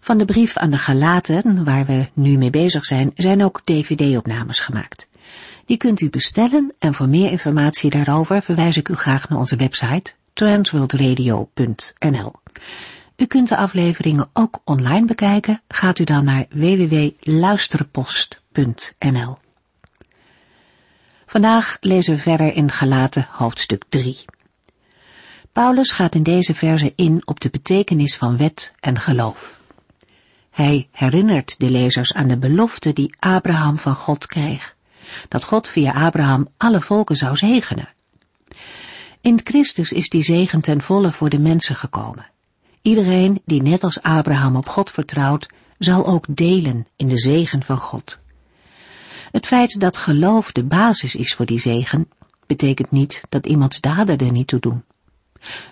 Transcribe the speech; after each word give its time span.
Van 0.00 0.18
de 0.18 0.24
brief 0.24 0.56
aan 0.56 0.70
de 0.70 0.78
Galaten, 0.78 1.64
waar 1.64 1.86
we 1.86 2.08
nu 2.12 2.38
mee 2.38 2.50
bezig 2.50 2.84
zijn, 2.84 3.10
zijn 3.14 3.44
ook 3.44 3.60
dvd-opnames 3.64 4.60
gemaakt. 4.60 5.08
Die 5.64 5.76
kunt 5.76 6.00
u 6.00 6.10
bestellen 6.10 6.74
en 6.78 6.94
voor 6.94 7.08
meer 7.08 7.30
informatie 7.30 7.90
daarover 7.90 8.42
verwijs 8.42 8.76
ik 8.76 8.88
u 8.88 8.94
graag 8.94 9.28
naar 9.28 9.38
onze 9.38 9.56
website 9.56 10.12
transworldradio.nl. 10.32 12.32
U 13.16 13.26
kunt 13.26 13.48
de 13.48 13.56
afleveringen 13.56 14.30
ook 14.32 14.60
online 14.64 15.06
bekijken. 15.06 15.62
Gaat 15.68 15.98
u 15.98 16.04
dan 16.04 16.24
naar 16.24 16.46
www.luisterpost.nl. 16.50 19.36
Vandaag 21.26 21.76
lezen 21.80 22.14
we 22.14 22.20
verder 22.20 22.54
in 22.54 22.70
Galaten 22.70 23.26
hoofdstuk 23.30 23.84
3. 23.88 24.24
Paulus 25.52 25.90
gaat 25.90 26.14
in 26.14 26.22
deze 26.22 26.54
verse 26.54 26.92
in 26.96 27.22
op 27.24 27.40
de 27.40 27.50
betekenis 27.50 28.16
van 28.16 28.36
wet 28.36 28.74
en 28.80 28.98
geloof. 28.98 29.59
Hij 30.60 30.88
herinnert 30.92 31.58
de 31.58 31.70
lezers 31.70 32.14
aan 32.14 32.28
de 32.28 32.38
belofte 32.38 32.92
die 32.92 33.14
Abraham 33.18 33.78
van 33.78 33.94
God 33.94 34.26
kreeg, 34.26 34.76
dat 35.28 35.44
God 35.44 35.68
via 35.68 35.92
Abraham 35.92 36.48
alle 36.56 36.80
volken 36.80 37.16
zou 37.16 37.36
zegenen. 37.36 37.88
In 39.20 39.40
Christus 39.44 39.92
is 39.92 40.08
die 40.08 40.22
zegen 40.22 40.60
ten 40.60 40.82
volle 40.82 41.12
voor 41.12 41.28
de 41.28 41.38
mensen 41.38 41.76
gekomen. 41.76 42.30
Iedereen 42.82 43.42
die 43.44 43.62
net 43.62 43.84
als 43.84 44.02
Abraham 44.02 44.56
op 44.56 44.68
God 44.68 44.90
vertrouwt, 44.90 45.48
zal 45.78 46.06
ook 46.06 46.24
delen 46.28 46.86
in 46.96 47.08
de 47.08 47.18
zegen 47.18 47.62
van 47.62 47.78
God. 47.78 48.20
Het 49.30 49.46
feit 49.46 49.80
dat 49.80 49.96
geloof 49.96 50.52
de 50.52 50.64
basis 50.64 51.14
is 51.14 51.34
voor 51.34 51.46
die 51.46 51.60
zegen, 51.60 52.08
betekent 52.46 52.90
niet 52.90 53.22
dat 53.28 53.46
iemands 53.46 53.80
daden 53.80 54.18
er 54.18 54.32
niet 54.32 54.46
toe 54.46 54.60
doen. 54.60 54.84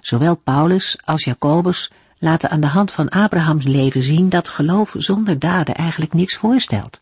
Zowel 0.00 0.36
Paulus 0.36 0.98
als 1.04 1.24
Jacobus 1.24 1.90
laten 2.18 2.50
aan 2.50 2.60
de 2.60 2.66
hand 2.66 2.92
van 2.92 3.08
Abrahams 3.08 3.64
leven 3.64 4.02
zien 4.02 4.28
dat 4.28 4.48
geloof 4.48 4.94
zonder 4.98 5.38
daden 5.38 5.74
eigenlijk 5.74 6.12
niks 6.12 6.36
voorstelt. 6.36 7.00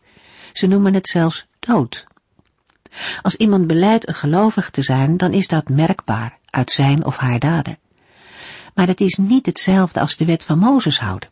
Ze 0.53 0.67
noemen 0.67 0.93
het 0.93 1.07
zelfs 1.07 1.45
dood. 1.59 2.05
Als 3.21 3.35
iemand 3.35 3.67
beleidt 3.67 4.07
een 4.07 4.15
gelovig 4.15 4.69
te 4.69 4.83
zijn, 4.83 5.17
dan 5.17 5.33
is 5.33 5.47
dat 5.47 5.69
merkbaar 5.69 6.37
uit 6.49 6.71
zijn 6.71 7.05
of 7.05 7.17
haar 7.17 7.39
daden. 7.39 7.77
Maar 8.73 8.87
het 8.87 9.01
is 9.01 9.15
niet 9.15 9.45
hetzelfde 9.45 9.99
als 9.99 10.17
de 10.17 10.25
wet 10.25 10.45
van 10.45 10.59
Mozes 10.59 10.99
houden. 10.99 11.29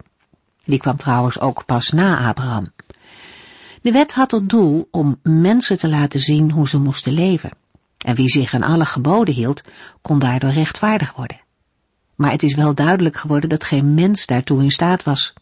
Die 0.63 0.79
kwam 0.79 0.97
trouwens 0.97 1.39
ook 1.39 1.65
pas 1.65 1.89
na 1.89 2.27
Abraham. 2.27 2.73
De 3.81 3.91
wet 3.91 4.13
had 4.13 4.29
tot 4.29 4.49
doel 4.49 4.87
om 4.91 5.19
mensen 5.23 5.77
te 5.77 5.89
laten 5.89 6.19
zien 6.19 6.51
hoe 6.51 6.67
ze 6.67 6.79
moesten 6.79 7.13
leven. 7.13 7.51
En 7.97 8.15
wie 8.15 8.29
zich 8.29 8.53
aan 8.53 8.63
alle 8.63 8.85
geboden 8.85 9.33
hield, 9.33 9.63
kon 10.01 10.19
daardoor 10.19 10.51
rechtvaardig 10.51 11.13
worden 11.15 11.44
maar 12.15 12.31
het 12.31 12.43
is 12.43 12.55
wel 12.55 12.73
duidelijk 12.73 13.17
geworden 13.17 13.49
dat 13.49 13.63
geen 13.63 13.93
mens 13.93 14.25
daartoe 14.25 14.63
in 14.63 14.71
staat 14.71 15.03
was. 15.03 15.33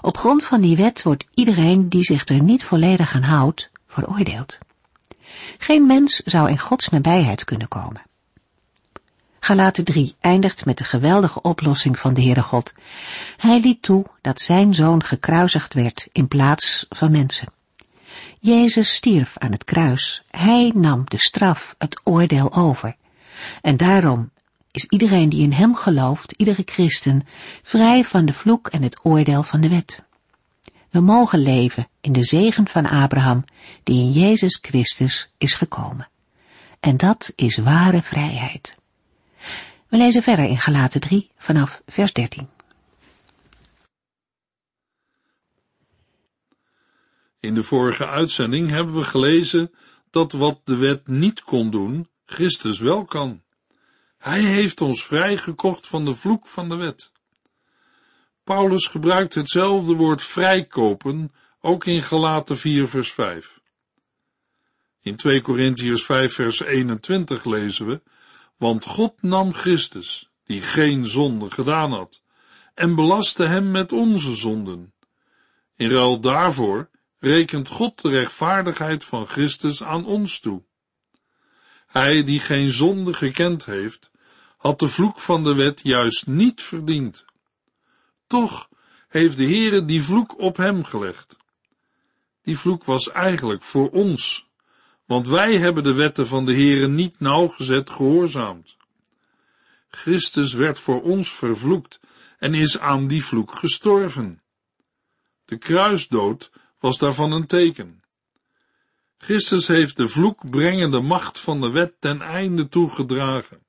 Op 0.00 0.16
grond 0.16 0.44
van 0.44 0.60
die 0.60 0.76
wet 0.76 1.02
wordt 1.02 1.26
iedereen 1.34 1.88
die 1.88 2.02
zich 2.02 2.28
er 2.28 2.42
niet 2.42 2.64
volledig 2.64 3.14
aan 3.14 3.22
houdt, 3.22 3.70
veroordeeld. 3.86 4.58
Geen 5.58 5.86
mens 5.86 6.16
zou 6.16 6.48
in 6.48 6.58
Gods 6.58 6.88
nabijheid 6.88 7.44
kunnen 7.44 7.68
komen. 7.68 8.02
Galaten 9.40 9.84
3 9.84 10.14
eindigt 10.20 10.64
met 10.64 10.78
de 10.78 10.84
geweldige 10.84 11.42
oplossing 11.42 11.98
van 11.98 12.14
de 12.14 12.22
Heere 12.22 12.42
God. 12.42 12.74
Hij 13.36 13.60
liet 13.60 13.82
toe 13.82 14.04
dat 14.20 14.40
zijn 14.40 14.74
zoon 14.74 15.02
gekruisigd 15.02 15.74
werd 15.74 16.08
in 16.12 16.28
plaats 16.28 16.86
van 16.88 17.10
mensen. 17.10 17.48
Jezus 18.40 18.94
stierf 18.94 19.38
aan 19.38 19.52
het 19.52 19.64
kruis. 19.64 20.22
Hij 20.30 20.72
nam 20.74 21.02
de 21.04 21.18
straf, 21.18 21.74
het 21.78 22.00
oordeel 22.04 22.54
over. 22.54 22.96
En 23.62 23.76
daarom 23.76 24.30
is 24.76 24.84
iedereen 24.84 25.28
die 25.28 25.42
in 25.42 25.52
hem 25.52 25.74
gelooft, 25.74 26.32
iedere 26.32 26.62
christen, 26.64 27.26
vrij 27.62 28.04
van 28.04 28.26
de 28.26 28.32
vloek 28.32 28.68
en 28.68 28.82
het 28.82 28.98
oordeel 29.02 29.42
van 29.42 29.60
de 29.60 29.68
wet. 29.68 30.04
We 30.90 31.00
mogen 31.00 31.38
leven 31.38 31.88
in 32.00 32.12
de 32.12 32.24
zegen 32.24 32.68
van 32.68 32.86
Abraham, 32.86 33.44
die 33.82 34.00
in 34.00 34.12
Jezus 34.12 34.58
Christus 34.62 35.30
is 35.38 35.54
gekomen. 35.54 36.08
En 36.80 36.96
dat 36.96 37.32
is 37.34 37.56
ware 37.56 38.02
vrijheid. 38.02 38.76
We 39.88 39.96
lezen 39.96 40.22
verder 40.22 40.44
in 40.44 40.58
Galaten 40.58 41.00
3 41.00 41.30
vanaf 41.36 41.82
vers 41.86 42.12
13. 42.12 42.48
In 47.40 47.54
de 47.54 47.62
vorige 47.62 48.06
uitzending 48.06 48.70
hebben 48.70 48.94
we 48.94 49.04
gelezen 49.04 49.70
dat 50.10 50.32
wat 50.32 50.60
de 50.64 50.76
wet 50.76 51.06
niet 51.06 51.42
kon 51.42 51.70
doen, 51.70 52.08
Christus 52.26 52.78
wel 52.78 53.04
kan. 53.04 53.44
Hij 54.18 54.42
heeft 54.42 54.80
ons 54.80 55.04
vrijgekocht 55.04 55.86
van 55.86 56.04
de 56.04 56.14
vloek 56.14 56.46
van 56.46 56.68
de 56.68 56.76
wet. 56.76 57.12
Paulus 58.44 58.86
gebruikt 58.86 59.34
hetzelfde 59.34 59.94
woord 59.94 60.22
vrijkopen 60.22 61.32
ook 61.60 61.84
in 61.84 62.02
Galaten 62.02 62.58
4 62.58 62.88
vers 62.88 63.12
5. 63.12 63.60
In 65.00 65.16
2 65.16 65.40
Korintiërs 65.40 66.04
5 66.04 66.34
vers 66.34 66.60
21 66.60 67.44
lezen 67.44 67.86
we, 67.86 68.02
want 68.56 68.84
God 68.84 69.22
nam 69.22 69.52
Christus, 69.52 70.30
die 70.44 70.60
geen 70.60 71.06
zonde 71.06 71.50
gedaan 71.50 71.92
had, 71.92 72.22
en 72.74 72.94
belastte 72.94 73.46
hem 73.46 73.70
met 73.70 73.92
onze 73.92 74.36
zonden. 74.36 74.94
In 75.76 75.90
ruil 75.90 76.20
daarvoor 76.20 76.90
rekent 77.18 77.68
God 77.68 78.02
de 78.02 78.08
rechtvaardigheid 78.08 79.04
van 79.04 79.26
Christus 79.26 79.82
aan 79.82 80.04
ons 80.06 80.40
toe. 80.40 80.62
Hij 81.96 82.24
die 82.24 82.40
geen 82.40 82.70
zonde 82.70 83.12
gekend 83.12 83.64
heeft, 83.64 84.10
had 84.56 84.78
de 84.78 84.88
vloek 84.88 85.20
van 85.20 85.44
de 85.44 85.54
wet 85.54 85.80
juist 85.82 86.26
niet 86.26 86.62
verdiend. 86.62 87.24
Toch 88.26 88.68
heeft 89.08 89.36
de 89.36 89.44
Heere 89.44 89.84
die 89.84 90.02
vloek 90.02 90.38
op 90.38 90.56
hem 90.56 90.84
gelegd. 90.84 91.36
Die 92.42 92.58
vloek 92.58 92.84
was 92.84 93.10
eigenlijk 93.10 93.62
voor 93.62 93.90
ons, 93.90 94.48
want 95.06 95.28
wij 95.28 95.58
hebben 95.58 95.82
de 95.82 95.92
wetten 95.92 96.26
van 96.26 96.44
de 96.44 96.52
Heere 96.52 96.88
niet 96.88 97.20
nauwgezet 97.20 97.90
gehoorzaamd. 97.90 98.76
Christus 99.88 100.52
werd 100.52 100.78
voor 100.78 101.02
ons 101.02 101.32
vervloekt 101.32 102.00
en 102.38 102.54
is 102.54 102.78
aan 102.78 103.06
die 103.06 103.24
vloek 103.24 103.50
gestorven. 103.54 104.42
De 105.44 105.58
kruisdood 105.58 106.50
was 106.78 106.98
daarvan 106.98 107.32
een 107.32 107.46
teken. 107.46 108.04
Christus 109.26 109.66
heeft 109.66 109.96
de 109.96 110.08
vloekbrengende 110.08 111.00
macht 111.00 111.40
van 111.40 111.60
de 111.60 111.70
wet 111.70 112.00
ten 112.00 112.20
einde 112.20 112.68
toegedragen. 112.68 113.62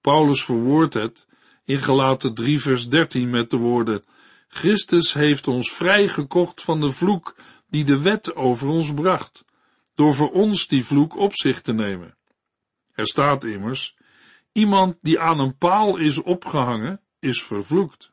Paulus 0.00 0.44
verwoordt 0.44 0.94
het 0.94 1.26
in 1.64 1.78
Galaten 1.78 2.34
3 2.34 2.60
vers 2.60 2.88
13 2.88 3.30
met 3.30 3.50
de 3.50 3.56
woorden, 3.56 4.04
Christus 4.48 5.12
heeft 5.12 5.48
ons 5.48 5.72
vrijgekocht 5.72 6.62
van 6.62 6.80
de 6.80 6.92
vloek 6.92 7.36
die 7.68 7.84
de 7.84 8.02
wet 8.02 8.34
over 8.34 8.68
ons 8.68 8.94
bracht, 8.94 9.44
door 9.94 10.14
voor 10.14 10.30
ons 10.30 10.68
die 10.68 10.84
vloek 10.84 11.16
op 11.16 11.34
zich 11.34 11.62
te 11.62 11.72
nemen. 11.72 12.16
Er 12.92 13.06
staat 13.06 13.44
immers, 13.44 13.96
iemand 14.52 14.96
die 15.02 15.20
aan 15.20 15.38
een 15.38 15.56
paal 15.56 15.96
is 15.96 16.22
opgehangen, 16.22 17.00
is 17.20 17.42
vervloekt. 17.42 18.11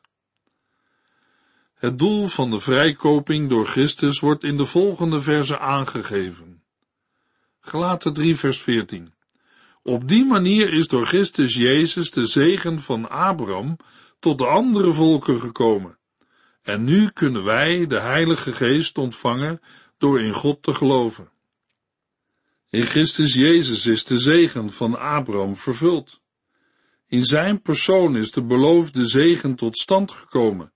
Het 1.80 1.98
doel 1.98 2.26
van 2.26 2.50
de 2.50 2.60
vrijkoping 2.60 3.48
door 3.48 3.66
Christus 3.66 4.20
wordt 4.20 4.44
in 4.44 4.56
de 4.56 4.64
volgende 4.64 5.22
verse 5.22 5.58
aangegeven. 5.58 6.62
Gelaten 7.60 8.12
3 8.12 8.36
vers 8.36 8.60
14. 8.60 9.12
Op 9.82 10.08
die 10.08 10.24
manier 10.24 10.72
is 10.72 10.88
door 10.88 11.06
Christus 11.06 11.54
Jezus 11.54 12.10
de 12.10 12.26
zegen 12.26 12.80
van 12.80 13.10
Abraham 13.10 13.76
tot 14.18 14.38
de 14.38 14.46
andere 14.46 14.92
volken 14.92 15.40
gekomen. 15.40 15.98
En 16.62 16.84
nu 16.84 17.08
kunnen 17.08 17.44
wij 17.44 17.86
de 17.86 18.00
Heilige 18.00 18.52
Geest 18.52 18.98
ontvangen 18.98 19.60
door 19.98 20.20
in 20.20 20.32
God 20.32 20.62
te 20.62 20.74
geloven. 20.74 21.30
In 22.70 22.86
Christus 22.86 23.34
Jezus 23.34 23.86
is 23.86 24.04
de 24.04 24.18
zegen 24.18 24.70
van 24.70 24.98
Abraham 24.98 25.56
vervuld. 25.56 26.20
In 27.06 27.24
zijn 27.24 27.62
persoon 27.62 28.16
is 28.16 28.30
de 28.30 28.42
beloofde 28.42 29.06
zegen 29.06 29.54
tot 29.54 29.78
stand 29.78 30.12
gekomen 30.12 30.72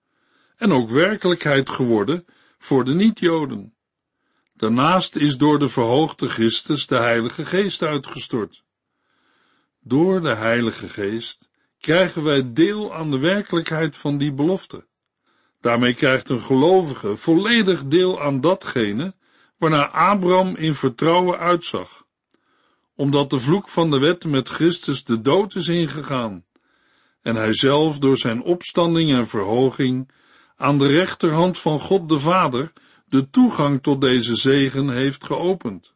en 0.56 0.72
ook 0.72 0.90
werkelijkheid 0.90 1.70
geworden 1.70 2.26
voor 2.58 2.84
de 2.84 2.94
niet-Joden. 2.94 3.74
Daarnaast 4.54 5.16
is 5.16 5.36
door 5.36 5.58
de 5.58 5.68
verhoogde 5.68 6.28
Christus 6.28 6.86
de 6.86 6.96
Heilige 6.96 7.44
Geest 7.44 7.82
uitgestort. 7.82 8.64
Door 9.80 10.20
de 10.20 10.34
Heilige 10.34 10.88
Geest 10.88 11.48
krijgen 11.78 12.22
wij 12.22 12.52
deel 12.52 12.94
aan 12.94 13.10
de 13.10 13.18
werkelijkheid 13.18 13.96
van 13.96 14.18
die 14.18 14.32
belofte. 14.32 14.86
Daarmee 15.60 15.94
krijgt 15.94 16.30
een 16.30 16.40
gelovige 16.40 17.16
volledig 17.16 17.84
deel 17.84 18.22
aan 18.22 18.40
datgene 18.40 19.14
waarnaar 19.58 19.88
Abraham 19.88 20.56
in 20.56 20.74
vertrouwen 20.74 21.38
uitzag, 21.38 22.06
omdat 22.94 23.30
de 23.30 23.38
vloek 23.38 23.68
van 23.68 23.90
de 23.90 23.98
wet 23.98 24.24
met 24.24 24.48
Christus 24.48 25.04
de 25.04 25.20
dood 25.20 25.54
is 25.54 25.68
ingegaan, 25.68 26.44
en 27.22 27.34
hij 27.36 27.54
zelf 27.54 27.98
door 27.98 28.16
zijn 28.16 28.42
opstanding 28.42 29.12
en 29.12 29.28
verhoging 29.28 30.10
aan 30.56 30.78
de 30.78 30.86
rechterhand 30.86 31.58
van 31.58 31.80
God 31.80 32.08
de 32.08 32.18
Vader 32.18 32.72
de 33.04 33.30
toegang 33.30 33.82
tot 33.82 34.00
deze 34.00 34.34
zegen 34.34 34.88
heeft 34.88 35.24
geopend. 35.24 35.94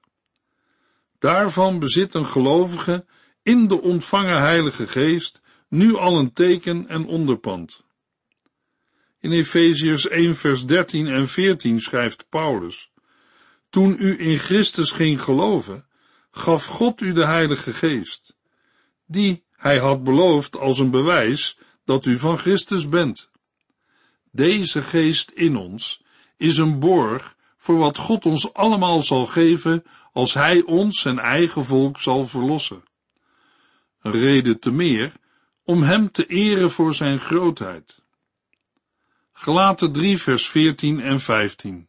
Daarvan 1.19 1.79
bezit 1.79 2.15
een 2.15 2.27
gelovige 2.27 3.05
in 3.43 3.67
de 3.67 3.81
ontvangen 3.81 4.41
Heilige 4.41 4.87
Geest 4.87 5.43
nu 5.69 5.97
al 5.97 6.19
een 6.19 6.33
teken 6.33 6.89
en 6.89 7.07
onderpand. 7.07 7.85
In 9.21 9.33
Efeziërs 9.33 10.09
1 10.09 10.37
vers 10.37 10.67
13 10.67 11.07
en 11.07 11.29
14 11.29 11.81
schrijft 11.81 12.29
Paulus, 12.29 12.91
Toen 13.71 13.97
u 13.99 14.21
in 14.21 14.39
Christus 14.39 14.93
ging 14.93 15.23
geloven, 15.23 15.87
gaf 16.31 16.65
God 16.65 17.01
u 17.01 17.13
de 17.13 17.27
Heilige 17.27 17.73
Geest, 17.73 18.37
die 19.07 19.45
hij 19.51 19.79
had 19.79 20.03
beloofd 20.03 20.57
als 20.57 20.79
een 20.79 20.91
bewijs 20.91 21.59
dat 21.85 22.07
u 22.07 22.19
van 22.19 22.39
Christus 22.39 22.89
bent. 22.89 23.31
Deze 24.31 24.83
geest 24.83 25.31
in 25.31 25.57
ons 25.57 26.03
is 26.37 26.57
een 26.57 26.79
borg 26.79 27.37
voor 27.57 27.79
wat 27.79 27.97
God 27.97 28.27
ons 28.27 28.53
allemaal 28.55 29.03
zal 29.03 29.27
geven 29.27 29.85
als 30.13 30.35
Hij 30.35 30.63
ons 30.63 31.01
zijn 31.01 31.19
eigen 31.19 31.65
volk 31.65 32.01
zal 32.01 32.27
verlossen. 32.27 32.83
Een 34.03 34.13
reden 34.13 34.59
te 34.59 34.71
meer 34.71 35.13
om 35.65 35.83
Hem 35.83 36.11
te 36.11 36.27
eren 36.27 36.71
voor 36.71 36.95
Zijn 36.95 37.19
grootheid. 37.19 38.03
Gelaten 39.33 39.93
3 39.93 40.19
vers 40.19 40.49
14 40.49 41.01
en 41.01 41.21
15 41.21 41.89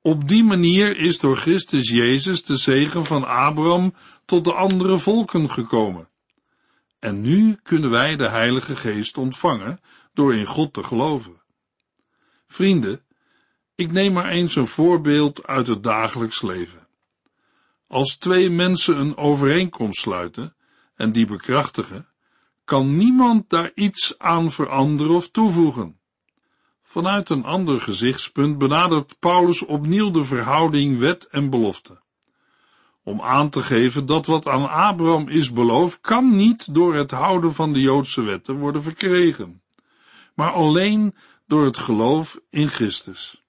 Op 0.00 0.28
die 0.28 0.44
manier 0.44 0.96
is 0.96 1.18
door 1.18 1.36
Christus 1.36 1.90
Jezus 1.90 2.44
de 2.44 2.56
zegen 2.56 3.04
van 3.04 3.24
Abraham 3.24 3.94
tot 4.24 4.44
de 4.44 4.52
andere 4.52 4.98
volken 4.98 5.50
gekomen. 5.50 6.08
En 6.98 7.20
nu 7.20 7.58
kunnen 7.62 7.90
wij 7.90 8.16
de 8.16 8.28
Heilige 8.28 8.76
Geest 8.76 9.18
ontvangen 9.18 9.80
door 10.16 10.34
in 10.34 10.46
God 10.46 10.72
te 10.72 10.82
geloven. 10.82 11.42
Vrienden, 12.46 13.04
ik 13.74 13.92
neem 13.92 14.12
maar 14.12 14.28
eens 14.28 14.56
een 14.56 14.66
voorbeeld 14.66 15.46
uit 15.46 15.66
het 15.66 15.82
dagelijks 15.82 16.42
leven. 16.42 16.88
Als 17.86 18.16
twee 18.16 18.50
mensen 18.50 18.98
een 18.98 19.16
overeenkomst 19.16 20.00
sluiten 20.00 20.56
en 20.94 21.12
die 21.12 21.26
bekrachtigen, 21.26 22.08
kan 22.64 22.96
niemand 22.96 23.50
daar 23.50 23.70
iets 23.74 24.18
aan 24.18 24.50
veranderen 24.50 25.14
of 25.14 25.30
toevoegen. 25.30 26.00
Vanuit 26.82 27.28
een 27.28 27.44
ander 27.44 27.80
gezichtspunt 27.80 28.58
benadert 28.58 29.18
Paulus 29.18 29.64
opnieuw 29.64 30.10
de 30.10 30.24
verhouding 30.24 30.98
wet 30.98 31.26
en 31.26 31.50
belofte. 31.50 32.04
Om 33.02 33.20
aan 33.20 33.50
te 33.50 33.62
geven 33.62 34.06
dat 34.06 34.26
wat 34.26 34.48
aan 34.48 34.68
Abraham 34.68 35.28
is 35.28 35.52
beloofd, 35.52 36.00
kan 36.00 36.36
niet 36.36 36.74
door 36.74 36.94
het 36.94 37.10
houden 37.10 37.52
van 37.52 37.72
de 37.72 37.80
Joodse 37.80 38.22
wetten 38.22 38.56
worden 38.56 38.82
verkregen, 38.82 39.62
maar 40.36 40.52
alleen 40.52 41.14
door 41.46 41.64
het 41.64 41.78
geloof 41.78 42.40
in 42.50 42.68
Christus. 42.68 43.44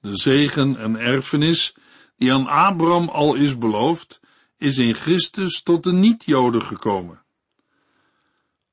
De 0.00 0.16
zegen 0.16 0.76
en 0.76 0.96
erfenis 0.96 1.74
die 2.16 2.32
aan 2.32 2.46
Abraham 2.46 3.08
al 3.08 3.34
is 3.34 3.58
beloofd, 3.58 4.20
is 4.56 4.78
in 4.78 4.94
Christus 4.94 5.62
tot 5.62 5.84
de 5.84 5.92
niet-Joden 5.92 6.62
gekomen. 6.62 7.22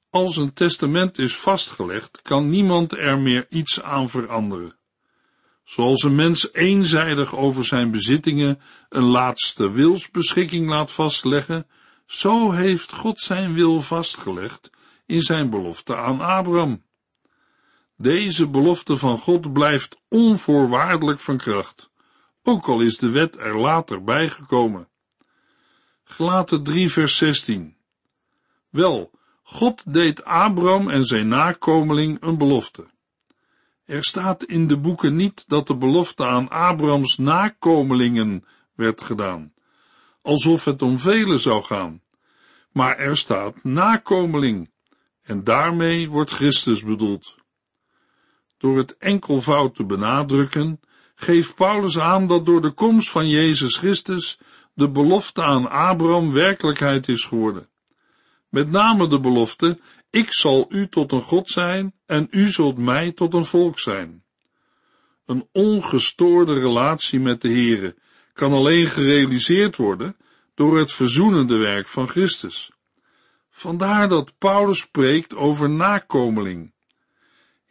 Als 0.09 0.37
een 0.37 0.53
testament 0.53 1.19
is 1.19 1.35
vastgelegd, 1.35 2.21
kan 2.21 2.49
niemand 2.49 2.97
er 2.97 3.19
meer 3.19 3.45
iets 3.49 3.81
aan 3.81 4.09
veranderen. 4.09 4.77
Zoals 5.63 6.03
een 6.03 6.15
mens 6.15 6.53
eenzijdig 6.53 7.35
over 7.35 7.65
zijn 7.65 7.91
bezittingen 7.91 8.59
een 8.89 9.03
laatste 9.03 9.71
wilsbeschikking 9.71 10.69
laat 10.69 10.91
vastleggen, 10.91 11.67
zo 12.05 12.51
heeft 12.51 12.93
God 12.93 13.19
zijn 13.19 13.53
wil 13.53 13.81
vastgelegd 13.81 14.69
in 15.05 15.21
zijn 15.21 15.49
belofte 15.49 15.95
aan 15.95 16.21
Abraham. 16.21 16.83
Deze 17.97 18.47
belofte 18.47 18.97
van 18.97 19.17
God 19.17 19.53
blijft 19.53 19.97
onvoorwaardelijk 20.09 21.19
van 21.19 21.37
kracht, 21.37 21.89
ook 22.43 22.67
al 22.67 22.81
is 22.81 22.97
de 22.97 23.09
wet 23.09 23.37
er 23.37 23.59
later 23.59 24.03
bijgekomen. 24.03 24.87
Gelaten 26.03 26.63
3 26.63 26.91
vers 26.91 27.17
16 27.17 27.75
Wel, 28.69 29.11
God 29.43 29.93
deed 29.93 30.23
Abraham 30.23 30.89
en 30.89 31.05
zijn 31.05 31.27
nakomeling 31.27 32.17
een 32.21 32.37
belofte. 32.37 32.87
Er 33.85 34.03
staat 34.03 34.43
in 34.43 34.67
de 34.67 34.77
boeken 34.77 35.15
niet 35.15 35.43
dat 35.47 35.67
de 35.67 35.75
belofte 35.75 36.25
aan 36.25 36.49
Abrahams 36.49 37.17
nakomelingen 37.17 38.45
werd 38.73 39.01
gedaan, 39.01 39.53
alsof 40.21 40.65
het 40.65 40.81
om 40.81 40.99
velen 40.99 41.39
zou 41.39 41.63
gaan. 41.63 42.01
Maar 42.71 42.97
er 42.97 43.17
staat 43.17 43.63
nakomeling, 43.63 44.71
en 45.21 45.43
daarmee 45.43 46.09
wordt 46.09 46.31
Christus 46.31 46.83
bedoeld. 46.83 47.34
Door 48.65 48.77
het 48.77 48.97
enkelvoud 48.97 49.75
te 49.75 49.85
benadrukken, 49.85 50.79
geeft 51.15 51.55
Paulus 51.55 51.99
aan 51.99 52.27
dat 52.27 52.45
door 52.45 52.61
de 52.61 52.71
komst 52.71 53.09
van 53.09 53.29
Jezus 53.29 53.77
Christus 53.77 54.39
de 54.73 54.89
belofte 54.89 55.43
aan 55.43 55.69
Abraham 55.69 56.31
werkelijkheid 56.31 57.07
is 57.07 57.25
geworden. 57.25 57.69
Met 58.49 58.71
name 58.71 59.07
de 59.07 59.19
belofte, 59.19 59.79
ik 60.09 60.33
zal 60.33 60.65
u 60.69 60.87
tot 60.87 61.11
een 61.11 61.21
God 61.21 61.49
zijn 61.49 61.93
en 62.05 62.27
u 62.31 62.47
zult 62.47 62.77
mij 62.77 63.11
tot 63.11 63.33
een 63.33 63.45
volk 63.45 63.79
zijn. 63.79 64.23
Een 65.25 65.47
ongestoorde 65.51 66.53
relatie 66.53 67.19
met 67.19 67.41
de 67.41 67.49
Heere 67.49 67.95
kan 68.33 68.53
alleen 68.53 68.87
gerealiseerd 68.87 69.75
worden 69.75 70.17
door 70.55 70.77
het 70.77 70.91
verzoenende 70.91 71.57
werk 71.57 71.87
van 71.87 72.07
Christus. 72.07 72.71
Vandaar 73.49 74.09
dat 74.09 74.37
Paulus 74.37 74.79
spreekt 74.79 75.35
over 75.35 75.69
nakomeling. 75.69 76.73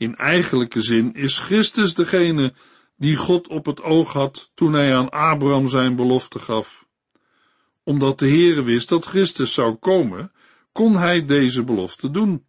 In 0.05 0.17
eigenlijke 0.17 0.81
zin 0.81 1.15
is 1.15 1.39
Christus 1.39 1.95
degene 1.95 2.55
die 2.97 3.17
God 3.17 3.49
op 3.49 3.67
het 3.67 3.83
oog 3.83 4.13
had 4.13 4.51
toen 4.55 4.73
hij 4.73 4.97
aan 4.97 5.11
Abraham 5.11 5.69
zijn 5.69 5.97
belofte 5.97 6.39
gaf. 6.39 6.87
Omdat 7.83 8.19
de 8.19 8.29
Heere 8.29 8.63
wist 8.63 8.89
dat 8.89 9.07
Christus 9.07 9.53
zou 9.53 9.75
komen, 9.75 10.33
kon 10.73 10.97
hij 10.97 11.25
deze 11.25 11.65
belofte 11.65 12.11
doen. 12.11 12.47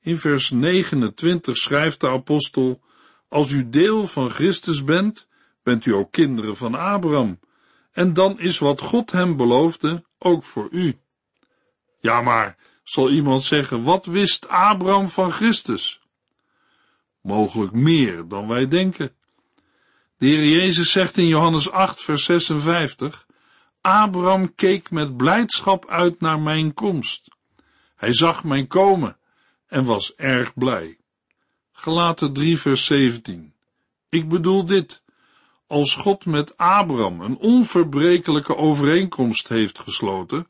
In 0.00 0.18
vers 0.18 0.50
29 0.50 1.56
schrijft 1.56 2.00
de 2.00 2.08
apostel, 2.08 2.80
als 3.28 3.50
u 3.50 3.68
deel 3.68 4.06
van 4.06 4.30
Christus 4.30 4.84
bent, 4.84 5.28
bent 5.62 5.86
u 5.86 5.92
ook 5.94 6.12
kinderen 6.12 6.56
van 6.56 6.74
Abraham, 6.74 7.38
en 7.92 8.12
dan 8.12 8.40
is 8.40 8.58
wat 8.58 8.80
God 8.80 9.10
hem 9.12 9.36
beloofde 9.36 10.04
ook 10.18 10.44
voor 10.44 10.68
u. 10.70 10.98
Ja, 12.00 12.22
maar, 12.22 12.56
zal 12.84 13.10
iemand 13.10 13.42
zeggen, 13.42 13.82
wat 13.82 14.06
wist 14.06 14.48
Abraham 14.48 15.08
van 15.08 15.32
Christus? 15.32 16.01
Mogelijk 17.22 17.72
meer 17.72 18.28
dan 18.28 18.48
wij 18.48 18.68
denken. 18.68 19.14
De 20.16 20.26
Heer 20.26 20.44
Jezus 20.44 20.90
zegt 20.90 21.18
in 21.18 21.26
Johannes 21.26 21.70
8, 21.70 22.02
vers 22.02 22.24
56, 22.24 23.26
Abraham 23.80 24.54
keek 24.54 24.90
met 24.90 25.16
blijdschap 25.16 25.88
uit 25.88 26.20
naar 26.20 26.40
mijn 26.40 26.74
komst. 26.74 27.28
Hij 27.96 28.12
zag 28.12 28.44
mijn 28.44 28.66
komen 28.66 29.16
en 29.66 29.84
was 29.84 30.14
erg 30.14 30.54
blij. 30.54 30.98
Gelaten 31.72 32.32
3 32.32 32.58
vers 32.58 32.84
17. 32.84 33.54
Ik 34.08 34.28
bedoel 34.28 34.64
dit. 34.64 35.02
Als 35.66 35.94
God 35.94 36.26
met 36.26 36.56
Abraham 36.56 37.20
een 37.20 37.36
onverbrekelijke 37.36 38.56
overeenkomst 38.56 39.48
heeft 39.48 39.78
gesloten, 39.78 40.46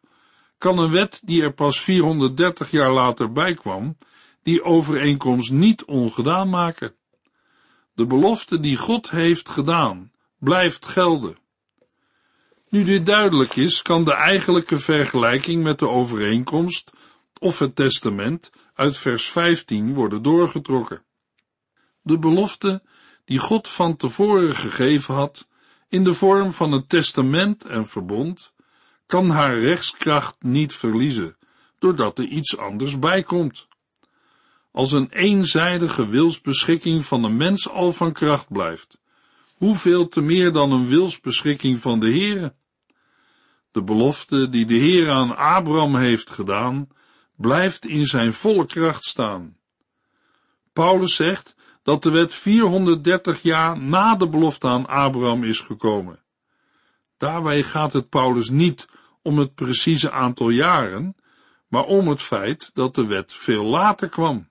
kan 0.59 0.79
een 0.79 0.91
wet 0.91 1.21
die 1.25 1.43
er 1.43 1.53
pas 1.53 1.81
430 1.81 2.71
jaar 2.71 2.93
later 2.93 3.33
bijkwam, 3.33 3.97
die 4.43 4.65
overeenkomst 4.65 5.51
niet 5.51 5.85
ongedaan 5.85 6.49
maken. 6.49 6.95
De 7.95 8.07
belofte 8.07 8.61
die 8.61 8.77
God 8.77 9.11
heeft 9.11 9.49
gedaan, 9.49 10.13
blijft 10.39 10.87
gelden. 10.87 11.37
Nu 12.69 12.85
dit 12.85 13.07
duidelijk 13.07 13.57
is, 13.57 13.83
kan 13.83 14.05
de 14.05 14.13
eigenlijke 14.13 14.79
vergelijking 14.79 15.63
met 15.63 15.79
de 15.79 15.89
overeenkomst 15.89 16.93
of 17.39 17.59
het 17.59 17.77
testament 17.77 18.53
uit 18.75 18.97
vers 18.97 19.29
15 19.29 19.95
worden 19.95 20.23
doorgetrokken. 20.23 21.03
De 22.03 22.19
belofte 22.19 22.83
die 23.25 23.39
God 23.39 23.69
van 23.69 23.97
tevoren 23.97 24.57
gegeven 24.57 25.15
had, 25.15 25.49
in 25.89 26.05
de 26.05 26.15
vorm 26.15 26.53
van 26.53 26.73
een 26.73 26.87
testament 26.87 27.65
en 27.65 27.87
verbond, 27.87 28.53
kan 29.07 29.31
haar 29.31 29.59
rechtskracht 29.59 30.37
niet 30.43 30.75
verliezen, 30.75 31.37
doordat 31.79 32.19
er 32.19 32.25
iets 32.25 32.57
anders 32.57 32.99
bij 32.99 33.23
komt. 33.23 33.69
Als 34.73 34.93
een 34.93 35.09
eenzijdige 35.11 36.07
wilsbeschikking 36.07 37.05
van 37.05 37.25
een 37.25 37.37
mens 37.37 37.69
al 37.69 37.93
van 37.93 38.13
kracht 38.13 38.49
blijft, 38.49 39.01
hoeveel 39.55 40.09
te 40.09 40.21
meer 40.21 40.53
dan 40.53 40.73
een 40.73 40.87
wilsbeschikking 40.87 41.81
van 41.81 42.01
de 42.01 42.07
Heere? 42.07 42.55
De 43.71 43.83
belofte 43.83 44.49
die 44.49 44.67
de 44.67 44.75
Heer 44.75 45.11
aan 45.11 45.37
Abraham 45.37 45.97
heeft 45.97 46.31
gedaan, 46.31 46.89
blijft 47.37 47.87
in 47.87 48.07
zijn 48.07 48.33
volle 48.33 48.67
kracht 48.67 49.05
staan. 49.05 49.57
Paulus 50.73 51.15
zegt 51.15 51.57
dat 51.83 52.03
de 52.03 52.11
wet 52.11 52.35
430 52.35 53.43
jaar 53.43 53.79
na 53.79 54.17
de 54.17 54.29
belofte 54.29 54.69
aan 54.69 54.87
Abraham 54.87 55.45
is 55.45 55.61
gekomen. 55.61 56.23
Daarbij 57.17 57.63
gaat 57.63 57.93
het 57.93 58.09
Paulus 58.09 58.51
niet 58.51 58.89
om 59.23 59.39
het 59.39 59.55
precieze 59.55 60.11
aantal 60.11 60.49
jaren, 60.49 61.17
maar 61.69 61.85
om 61.85 62.09
het 62.09 62.23
feit 62.23 62.71
dat 62.75 62.95
de 62.95 63.07
wet 63.07 63.35
veel 63.35 63.65
later 63.65 64.09
kwam. 64.09 64.51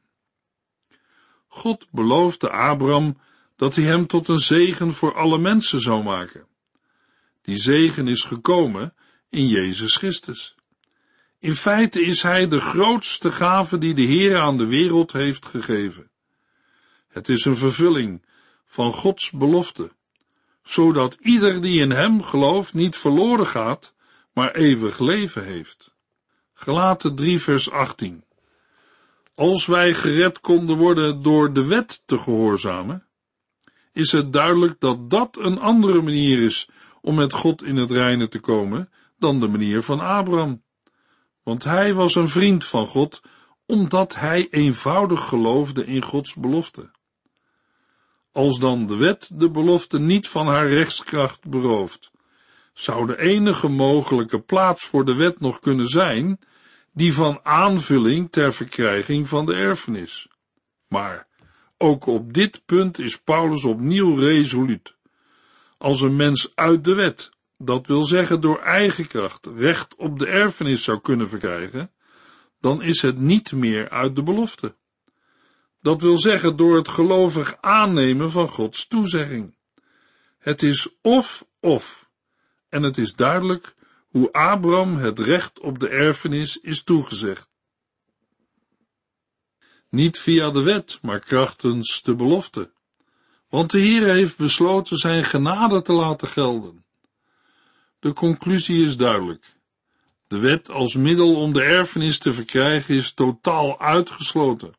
God 1.53 1.87
beloofde 1.91 2.49
Abraham 2.49 3.17
dat 3.55 3.75
hij 3.75 3.85
hem 3.85 4.07
tot 4.07 4.27
een 4.27 4.39
zegen 4.39 4.93
voor 4.93 5.15
alle 5.15 5.37
mensen 5.37 5.81
zou 5.81 6.03
maken. 6.03 6.47
Die 7.41 7.57
zegen 7.57 8.07
is 8.07 8.23
gekomen 8.23 8.93
in 9.29 9.47
Jezus 9.47 9.95
Christus. 9.95 10.55
In 11.39 11.55
feite 11.55 12.01
is 12.01 12.21
hij 12.21 12.47
de 12.47 12.61
grootste 12.61 13.31
gave 13.31 13.77
die 13.77 13.93
de 13.93 14.01
Heer 14.01 14.37
aan 14.37 14.57
de 14.57 14.65
wereld 14.65 15.11
heeft 15.11 15.45
gegeven. 15.45 16.09
Het 17.07 17.29
is 17.29 17.45
een 17.45 17.57
vervulling 17.57 18.25
van 18.65 18.93
Gods 18.93 19.31
belofte, 19.31 19.91
zodat 20.63 21.17
ieder 21.21 21.61
die 21.61 21.81
in 21.81 21.91
hem 21.91 22.23
gelooft 22.23 22.73
niet 22.73 22.95
verloren 22.95 23.47
gaat, 23.47 23.93
maar 24.33 24.51
eeuwig 24.51 24.99
leven 24.99 25.43
heeft. 25.43 25.93
Gelaten 26.53 27.15
3 27.15 27.41
vers 27.41 27.71
18 27.71 28.23
Als 29.41 29.65
wij 29.65 29.93
gered 29.93 30.39
konden 30.39 30.77
worden 30.77 31.21
door 31.21 31.53
de 31.53 31.65
wet 31.65 32.01
te 32.05 32.17
gehoorzamen, 32.17 33.07
is 33.93 34.11
het 34.11 34.33
duidelijk 34.33 34.79
dat 34.79 35.09
dat 35.09 35.37
een 35.37 35.59
andere 35.59 36.01
manier 36.01 36.43
is 36.43 36.69
om 37.01 37.15
met 37.15 37.33
God 37.33 37.63
in 37.63 37.75
het 37.75 37.91
reine 37.91 38.27
te 38.27 38.39
komen 38.39 38.89
dan 39.17 39.39
de 39.39 39.47
manier 39.47 39.83
van 39.83 39.99
Abraham. 39.99 40.63
Want 41.43 41.63
hij 41.63 41.93
was 41.93 42.15
een 42.15 42.27
vriend 42.27 42.65
van 42.65 42.87
God, 42.87 43.21
omdat 43.65 44.15
hij 44.15 44.47
eenvoudig 44.49 45.27
geloofde 45.27 45.85
in 45.85 46.03
Gods 46.03 46.35
belofte. 46.35 46.91
Als 48.31 48.59
dan 48.59 48.87
de 48.87 48.95
wet 48.95 49.31
de 49.33 49.51
belofte 49.51 49.99
niet 49.99 50.27
van 50.27 50.47
haar 50.47 50.69
rechtskracht 50.69 51.49
berooft, 51.49 52.11
zou 52.73 53.07
de 53.07 53.19
enige 53.19 53.67
mogelijke 53.67 54.41
plaats 54.41 54.85
voor 54.85 55.05
de 55.05 55.15
wet 55.15 55.39
nog 55.39 55.59
kunnen 55.59 55.87
zijn 55.87 56.39
die 56.93 57.13
van 57.13 57.39
aanvulling 57.43 58.31
ter 58.31 58.53
verkrijging 58.53 59.27
van 59.27 59.45
de 59.45 59.53
erfenis. 59.53 60.27
Maar 60.87 61.27
ook 61.77 62.05
op 62.05 62.33
dit 62.33 62.65
punt 62.65 62.99
is 62.99 63.21
Paulus 63.21 63.63
opnieuw 63.63 64.15
resoluut. 64.15 64.95
Als 65.77 66.01
een 66.01 66.15
mens 66.15 66.51
uit 66.55 66.83
de 66.83 66.93
wet, 66.93 67.31
dat 67.57 67.87
wil 67.87 68.05
zeggen 68.05 68.41
door 68.41 68.59
eigen 68.59 69.07
kracht, 69.07 69.45
recht 69.45 69.95
op 69.95 70.19
de 70.19 70.27
erfenis 70.27 70.83
zou 70.83 70.99
kunnen 70.99 71.29
verkrijgen, 71.29 71.91
dan 72.59 72.81
is 72.81 73.01
het 73.01 73.19
niet 73.19 73.51
meer 73.51 73.89
uit 73.89 74.15
de 74.15 74.23
belofte. 74.23 74.75
Dat 75.81 76.01
wil 76.01 76.17
zeggen 76.17 76.55
door 76.55 76.75
het 76.75 76.87
gelovig 76.87 77.57
aannemen 77.61 78.31
van 78.31 78.47
Gods 78.47 78.87
toezegging. 78.87 79.55
Het 80.37 80.63
is 80.63 80.95
of 81.01 81.45
of. 81.59 82.09
En 82.69 82.83
het 82.83 82.97
is 82.97 83.13
duidelijk 83.13 83.75
hoe 84.11 84.31
Abraham 84.31 84.95
het 84.95 85.19
recht 85.19 85.59
op 85.59 85.79
de 85.79 85.87
erfenis 85.87 86.59
is 86.59 86.83
toegezegd. 86.83 87.49
Niet 89.89 90.17
via 90.17 90.49
de 90.49 90.61
wet, 90.61 90.99
maar 91.01 91.19
krachtens 91.19 92.01
de 92.01 92.15
belofte. 92.15 92.71
Want 93.49 93.71
de 93.71 93.79
Heer 93.79 94.07
heeft 94.07 94.37
besloten 94.37 94.97
zijn 94.97 95.23
genade 95.23 95.81
te 95.81 95.93
laten 95.93 96.27
gelden. 96.27 96.85
De 97.99 98.13
conclusie 98.13 98.85
is 98.85 98.97
duidelijk. 98.97 99.55
De 100.27 100.37
wet 100.37 100.69
als 100.69 100.95
middel 100.95 101.35
om 101.35 101.53
de 101.53 101.63
erfenis 101.63 102.17
te 102.17 102.33
verkrijgen 102.33 102.95
is 102.95 103.13
totaal 103.13 103.79
uitgesloten. 103.79 104.73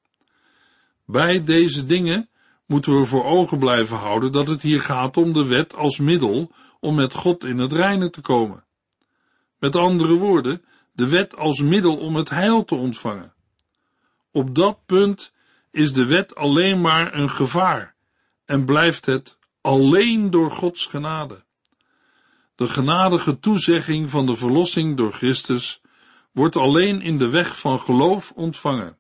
Bij 1.07 1.45
deze 1.45 1.87
dingen 1.87 2.29
moeten 2.67 3.01
we 3.01 3.07
voor 3.07 3.25
ogen 3.25 3.59
blijven 3.59 3.97
houden 3.97 4.33
dat 4.33 4.47
het 4.47 4.63
hier 4.63 4.81
gaat 4.81 5.17
om 5.17 5.33
de 5.33 5.45
wet 5.45 5.75
als 5.75 5.99
middel 5.99 6.53
om 6.81 6.95
met 6.95 7.15
God 7.15 7.45
in 7.45 7.59
het 7.59 7.73
reine 7.73 8.11
te 8.11 8.21
komen. 8.21 8.65
Met 9.63 9.77
andere 9.77 10.15
woorden, 10.15 10.65
de 10.93 11.09
wet 11.09 11.37
als 11.37 11.61
middel 11.61 11.97
om 11.97 12.17
het 12.17 12.31
heil 12.31 12.65
te 12.65 12.75
ontvangen. 12.75 13.35
Op 14.31 14.55
dat 14.55 14.79
punt 14.87 15.33
is 15.71 15.93
de 15.93 16.07
wet 16.07 16.35
alleen 16.35 16.81
maar 16.81 17.15
een 17.15 17.31
gevaar 17.31 17.95
en 18.45 18.65
blijft 18.65 19.07
het 19.07 19.39
alleen 19.61 20.31
door 20.31 20.51
Gods 20.51 20.87
genade. 20.87 21.45
De 22.55 22.67
genadige 22.67 23.39
toezegging 23.39 24.11
van 24.11 24.27
de 24.27 24.37
verlossing 24.37 24.97
door 24.97 25.13
Christus 25.13 25.81
wordt 26.33 26.57
alleen 26.57 27.01
in 27.01 27.19
de 27.19 27.31
weg 27.31 27.59
van 27.59 27.81
geloof 27.81 28.33
ontvangen 28.33 28.99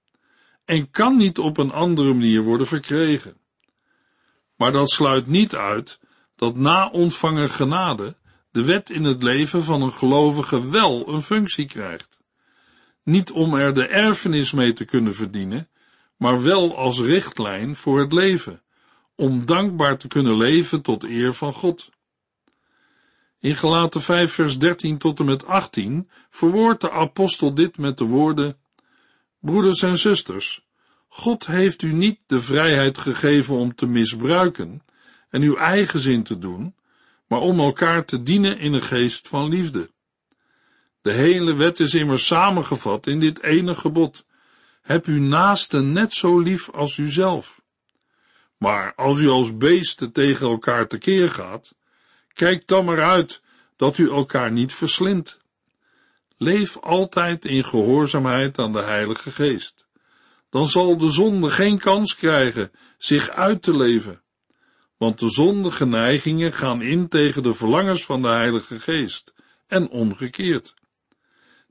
en 0.64 0.90
kan 0.90 1.16
niet 1.16 1.38
op 1.38 1.58
een 1.58 1.72
andere 1.72 2.12
manier 2.12 2.42
worden 2.42 2.66
verkregen. 2.66 3.36
Maar 4.56 4.72
dat 4.72 4.90
sluit 4.90 5.26
niet 5.26 5.54
uit 5.54 6.00
dat 6.36 6.56
na 6.56 6.88
ontvangen 6.88 7.50
genade 7.50 8.20
de 8.52 8.64
wet 8.64 8.90
in 8.90 9.04
het 9.04 9.22
leven 9.22 9.64
van 9.64 9.82
een 9.82 9.92
gelovige 9.92 10.70
wel 10.70 11.08
een 11.08 11.22
functie 11.22 11.66
krijgt. 11.66 12.18
Niet 13.02 13.30
om 13.30 13.54
er 13.54 13.74
de 13.74 13.86
erfenis 13.86 14.52
mee 14.52 14.72
te 14.72 14.84
kunnen 14.84 15.14
verdienen, 15.14 15.68
maar 16.16 16.42
wel 16.42 16.76
als 16.76 17.00
richtlijn 17.00 17.76
voor 17.76 18.00
het 18.00 18.12
leven, 18.12 18.62
om 19.14 19.46
dankbaar 19.46 19.98
te 19.98 20.08
kunnen 20.08 20.36
leven 20.36 20.82
tot 20.82 21.04
eer 21.04 21.32
van 21.32 21.52
God. 21.52 21.90
In 23.40 23.56
Gelaten 23.56 24.00
5 24.00 24.32
vers 24.32 24.58
13 24.58 24.98
tot 24.98 25.18
en 25.18 25.24
met 25.24 25.46
18 25.46 26.08
verwoordt 26.30 26.80
de 26.80 26.90
apostel 26.90 27.54
dit 27.54 27.78
met 27.78 27.98
de 27.98 28.04
woorden 28.04 28.56
Broeders 29.40 29.82
en 29.82 29.98
zusters, 29.98 30.66
God 31.08 31.46
heeft 31.46 31.82
u 31.82 31.92
niet 31.92 32.18
de 32.26 32.40
vrijheid 32.40 32.98
gegeven 32.98 33.54
om 33.54 33.74
te 33.74 33.86
misbruiken 33.86 34.82
en 35.30 35.42
uw 35.42 35.56
eigen 35.56 36.00
zin 36.00 36.22
te 36.22 36.38
doen, 36.38 36.74
maar 37.32 37.40
om 37.40 37.60
elkaar 37.60 38.04
te 38.04 38.22
dienen 38.22 38.58
in 38.58 38.72
een 38.72 38.82
geest 38.82 39.28
van 39.28 39.48
liefde. 39.48 39.90
De 41.02 41.12
hele 41.12 41.54
wet 41.54 41.80
is 41.80 41.94
immers 41.94 42.26
samengevat 42.26 43.06
in 43.06 43.20
dit 43.20 43.42
ene 43.42 43.74
gebod. 43.74 44.26
Heb 44.82 45.06
uw 45.06 45.20
naaste 45.20 45.80
net 45.80 46.14
zo 46.14 46.40
lief 46.40 46.70
als 46.70 46.98
uzelf. 46.98 47.62
Maar 48.56 48.94
als 48.94 49.20
u 49.20 49.28
als 49.28 49.56
beesten 49.56 50.12
tegen 50.12 50.46
elkaar 50.46 50.88
tekeer 50.88 51.30
gaat, 51.30 51.74
kijk 52.32 52.66
dan 52.66 52.84
maar 52.84 53.02
uit 53.02 53.42
dat 53.76 53.98
u 53.98 54.10
elkaar 54.10 54.52
niet 54.52 54.74
verslindt. 54.74 55.38
Leef 56.36 56.78
altijd 56.78 57.44
in 57.44 57.64
gehoorzaamheid 57.64 58.58
aan 58.58 58.72
de 58.72 58.82
Heilige 58.82 59.30
Geest. 59.30 59.86
Dan 60.50 60.66
zal 60.66 60.96
de 60.96 61.10
zonde 61.10 61.50
geen 61.50 61.78
kans 61.78 62.16
krijgen 62.16 62.70
zich 62.98 63.28
uit 63.28 63.62
te 63.62 63.76
leven. 63.76 64.22
Want 65.02 65.18
de 65.18 65.30
zondige 65.30 65.86
neigingen 65.86 66.52
gaan 66.52 66.82
in 66.82 67.08
tegen 67.08 67.42
de 67.42 67.54
verlangens 67.54 68.04
van 68.04 68.22
de 68.22 68.28
Heilige 68.28 68.80
Geest 68.80 69.34
en 69.66 69.88
omgekeerd. 69.88 70.74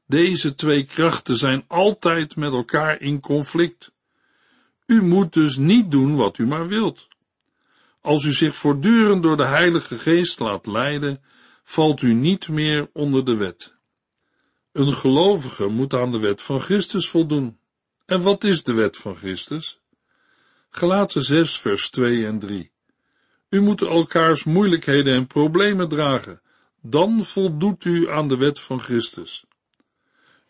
Deze 0.08 0.54
twee 0.56 0.86
krachten 0.86 1.36
zijn 1.36 1.64
altijd 1.68 2.36
met 2.36 2.54
elkaar 2.54 3.02
in 3.02 3.20
conflict. 3.20 3.92
U 4.86 5.02
moet 5.02 5.34
dus 5.34 5.58
niet 5.58 5.92
doen 5.92 6.16
wat 6.16 6.38
u 6.38 6.48
maar 6.48 6.68
wilt. 6.68 7.08
Als 8.02 8.24
u 8.24 8.32
zich 8.32 8.56
voortdurend 8.56 9.24
door 9.24 9.38
de 9.38 9.46
Heilige 9.46 10.00
Geest 10.00 10.40
laat 10.40 10.66
leiden, 10.66 11.24
valt 11.64 12.02
u 12.02 12.14
niet 12.14 12.50
meer 12.50 12.90
onder 12.94 13.26
de 13.26 13.36
wet. 13.36 13.76
Een 14.72 14.94
gelovige 14.94 15.68
moet 15.68 15.94
aan 15.94 16.12
de 16.12 16.20
wet 16.20 16.42
van 16.42 16.60
Christus 16.60 17.10
voldoen. 17.10 17.58
En 18.06 18.22
wat 18.22 18.44
is 18.44 18.64
de 18.64 18.74
wet 18.74 18.98
van 18.98 19.16
Christus? 19.16 19.80
Gelaten 20.70 21.22
6 21.22 21.60
vers 21.60 21.90
2 21.90 22.26
en 22.26 22.40
3. 22.40 22.71
U 23.52 23.62
moet 23.62 23.82
elkaars 23.82 24.44
moeilijkheden 24.44 25.14
en 25.14 25.28
problemen 25.28 25.90
dragen, 25.90 26.42
dan 26.82 27.26
voldoet 27.26 27.86
u 27.86 28.10
aan 28.10 28.28
de 28.28 28.38
wet 28.38 28.60
van 28.60 28.80
Christus. 28.80 29.46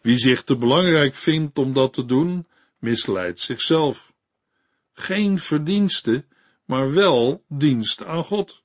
Wie 0.02 0.18
zich 0.18 0.44
te 0.44 0.58
belangrijk 0.58 1.16
vindt 1.16 1.58
om 1.58 1.74
dat 1.74 1.94
te 1.94 2.06
doen, 2.06 2.48
misleidt 2.80 3.40
zichzelf. 3.40 4.14
Geen 4.94 5.40
verdienste, 5.40 6.26
maar 6.66 6.94
wel 6.94 7.44
dienst 7.48 8.06
aan 8.06 8.24
God. 8.24 8.62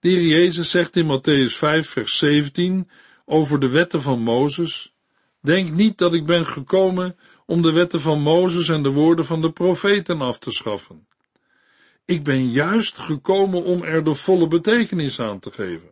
De 0.00 0.26
Jezus 0.26 0.70
zegt 0.70 0.96
in 0.96 1.06
Matthäus 1.06 1.56
5 1.56 1.88
vers 1.88 2.18
17 2.18 2.90
over 3.24 3.60
de 3.60 3.68
wetten 3.68 4.02
van 4.02 4.20
Mozes, 4.20 4.92
Denk 5.40 5.70
niet 5.70 5.98
dat 5.98 6.14
ik 6.14 6.26
ben 6.26 6.46
gekomen 6.46 7.16
om 7.46 7.62
de 7.62 7.72
wetten 7.72 8.00
van 8.00 8.20
Mozes 8.20 8.68
en 8.68 8.82
de 8.82 8.90
woorden 8.90 9.24
van 9.24 9.40
de 9.40 9.52
profeten 9.52 10.20
af 10.20 10.38
te 10.38 10.50
schaffen. 10.50 11.06
Ik 12.08 12.22
ben 12.22 12.50
juist 12.50 12.98
gekomen 12.98 13.64
om 13.64 13.82
er 13.82 14.04
de 14.04 14.14
volle 14.14 14.48
betekenis 14.48 15.20
aan 15.20 15.38
te 15.38 15.50
geven. 15.50 15.90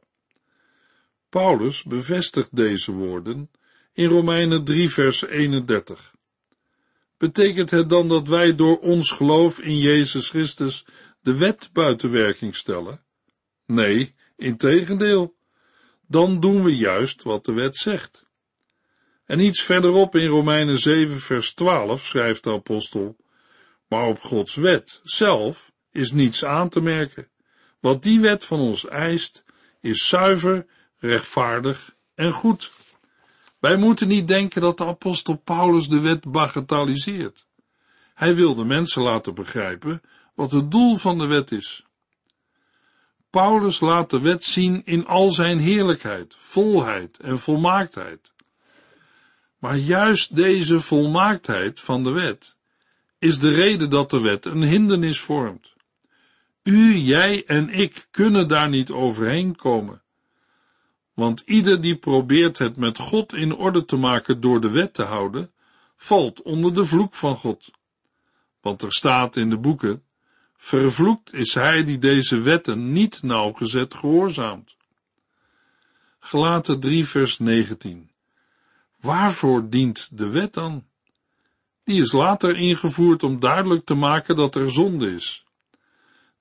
Paulus 1.28 1.82
bevestigt 1.82 2.56
deze 2.56 2.92
woorden 2.92 3.50
in 3.92 4.08
Romeinen 4.08 4.64
3 4.64 4.90
vers 4.90 5.26
31. 5.26 6.14
Betekent 7.16 7.70
het 7.70 7.88
dan 7.88 8.08
dat 8.08 8.28
wij 8.28 8.54
door 8.54 8.78
ons 8.78 9.10
geloof 9.10 9.58
in 9.58 9.78
Jezus 9.78 10.28
Christus 10.30 10.84
de 11.20 11.36
wet 11.36 11.70
buiten 11.72 12.10
werking 12.10 12.56
stellen? 12.56 13.04
Nee, 13.66 14.14
integendeel. 14.36 15.36
Dan 16.06 16.40
doen 16.40 16.62
we 16.62 16.76
juist 16.76 17.22
wat 17.22 17.44
de 17.44 17.52
wet 17.52 17.76
zegt. 17.76 18.26
En 19.24 19.40
iets 19.40 19.62
verderop 19.62 20.14
in 20.14 20.26
Romeinen 20.26 20.78
7 20.78 21.20
vers 21.20 21.54
12 21.54 22.04
schrijft 22.04 22.44
de 22.44 22.50
apostel, 22.50 23.16
Maar 23.88 24.06
op 24.06 24.20
Gods 24.20 24.54
wet 24.54 25.00
zelf 25.02 25.74
is 25.96 26.12
niets 26.12 26.44
aan 26.44 26.68
te 26.68 26.80
merken. 26.80 27.28
Wat 27.80 28.02
die 28.02 28.20
wet 28.20 28.44
van 28.44 28.60
ons 28.60 28.88
eist, 28.88 29.44
is 29.80 30.08
zuiver, 30.08 30.66
rechtvaardig 30.98 31.94
en 32.14 32.32
goed. 32.32 32.70
Wij 33.58 33.76
moeten 33.76 34.08
niet 34.08 34.28
denken 34.28 34.60
dat 34.60 34.78
de 34.78 34.84
apostel 34.84 35.36
Paulus 35.36 35.88
de 35.88 36.00
wet 36.00 36.30
bagatelliseert. 36.30 37.46
Hij 38.14 38.34
wil 38.34 38.54
de 38.54 38.64
mensen 38.64 39.02
laten 39.02 39.34
begrijpen 39.34 40.02
wat 40.34 40.52
het 40.52 40.70
doel 40.70 40.96
van 40.96 41.18
de 41.18 41.26
wet 41.26 41.50
is. 41.50 41.84
Paulus 43.30 43.80
laat 43.80 44.10
de 44.10 44.20
wet 44.20 44.44
zien 44.44 44.82
in 44.84 45.06
al 45.06 45.30
zijn 45.30 45.58
heerlijkheid, 45.58 46.34
volheid 46.38 47.18
en 47.18 47.38
volmaaktheid. 47.38 48.32
Maar 49.58 49.76
juist 49.76 50.36
deze 50.36 50.80
volmaaktheid 50.80 51.80
van 51.80 52.02
de 52.02 52.10
wet 52.10 52.56
is 53.18 53.38
de 53.38 53.50
reden 53.50 53.90
dat 53.90 54.10
de 54.10 54.20
wet 54.20 54.44
een 54.44 54.62
hindernis 54.62 55.20
vormt. 55.20 55.75
U, 56.66 56.94
jij 56.94 57.44
en 57.44 57.68
ik 57.68 58.06
kunnen 58.10 58.48
daar 58.48 58.68
niet 58.68 58.90
overheen 58.90 59.56
komen. 59.56 60.02
Want 61.14 61.40
ieder 61.40 61.80
die 61.80 61.96
probeert 61.96 62.58
het 62.58 62.76
met 62.76 62.98
God 62.98 63.34
in 63.34 63.54
orde 63.54 63.84
te 63.84 63.96
maken 63.96 64.40
door 64.40 64.60
de 64.60 64.70
wet 64.70 64.94
te 64.94 65.02
houden, 65.02 65.50
valt 65.96 66.42
onder 66.42 66.74
de 66.74 66.86
vloek 66.86 67.14
van 67.14 67.36
God. 67.36 67.70
Want 68.60 68.82
er 68.82 68.92
staat 68.92 69.36
in 69.36 69.50
de 69.50 69.58
boeken, 69.58 70.02
vervloekt 70.56 71.32
is 71.32 71.54
hij 71.54 71.84
die 71.84 71.98
deze 71.98 72.40
wetten 72.40 72.92
niet 72.92 73.22
nauwgezet 73.22 73.94
gehoorzaamt. 73.94 74.76
Gelaten 76.18 76.80
3 76.80 77.06
vers 77.06 77.38
19. 77.38 78.10
Waarvoor 79.00 79.70
dient 79.70 80.18
de 80.18 80.28
wet 80.28 80.54
dan? 80.54 80.84
Die 81.84 82.00
is 82.00 82.12
later 82.12 82.56
ingevoerd 82.56 83.22
om 83.22 83.40
duidelijk 83.40 83.84
te 83.84 83.94
maken 83.94 84.36
dat 84.36 84.54
er 84.54 84.70
zonde 84.70 85.14
is. 85.14 85.45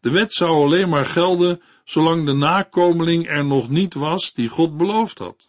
De 0.05 0.11
wet 0.11 0.33
zou 0.33 0.51
alleen 0.51 0.89
maar 0.89 1.05
gelden 1.05 1.61
zolang 1.83 2.25
de 2.25 2.33
nakomeling 2.33 3.27
er 3.27 3.45
nog 3.45 3.69
niet 3.69 3.93
was 3.93 4.33
die 4.33 4.49
God 4.49 4.77
beloofd 4.77 5.19
had. 5.19 5.45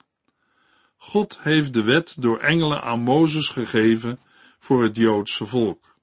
God 0.96 1.38
heeft 1.42 1.72
de 1.72 1.82
wet 1.82 2.14
door 2.18 2.38
engelen 2.38 2.82
aan 2.82 3.00
Mozes 3.00 3.48
gegeven 3.48 4.18
voor 4.58 4.82
het 4.82 4.96
Joodse 4.96 5.46
volk. 5.46 5.96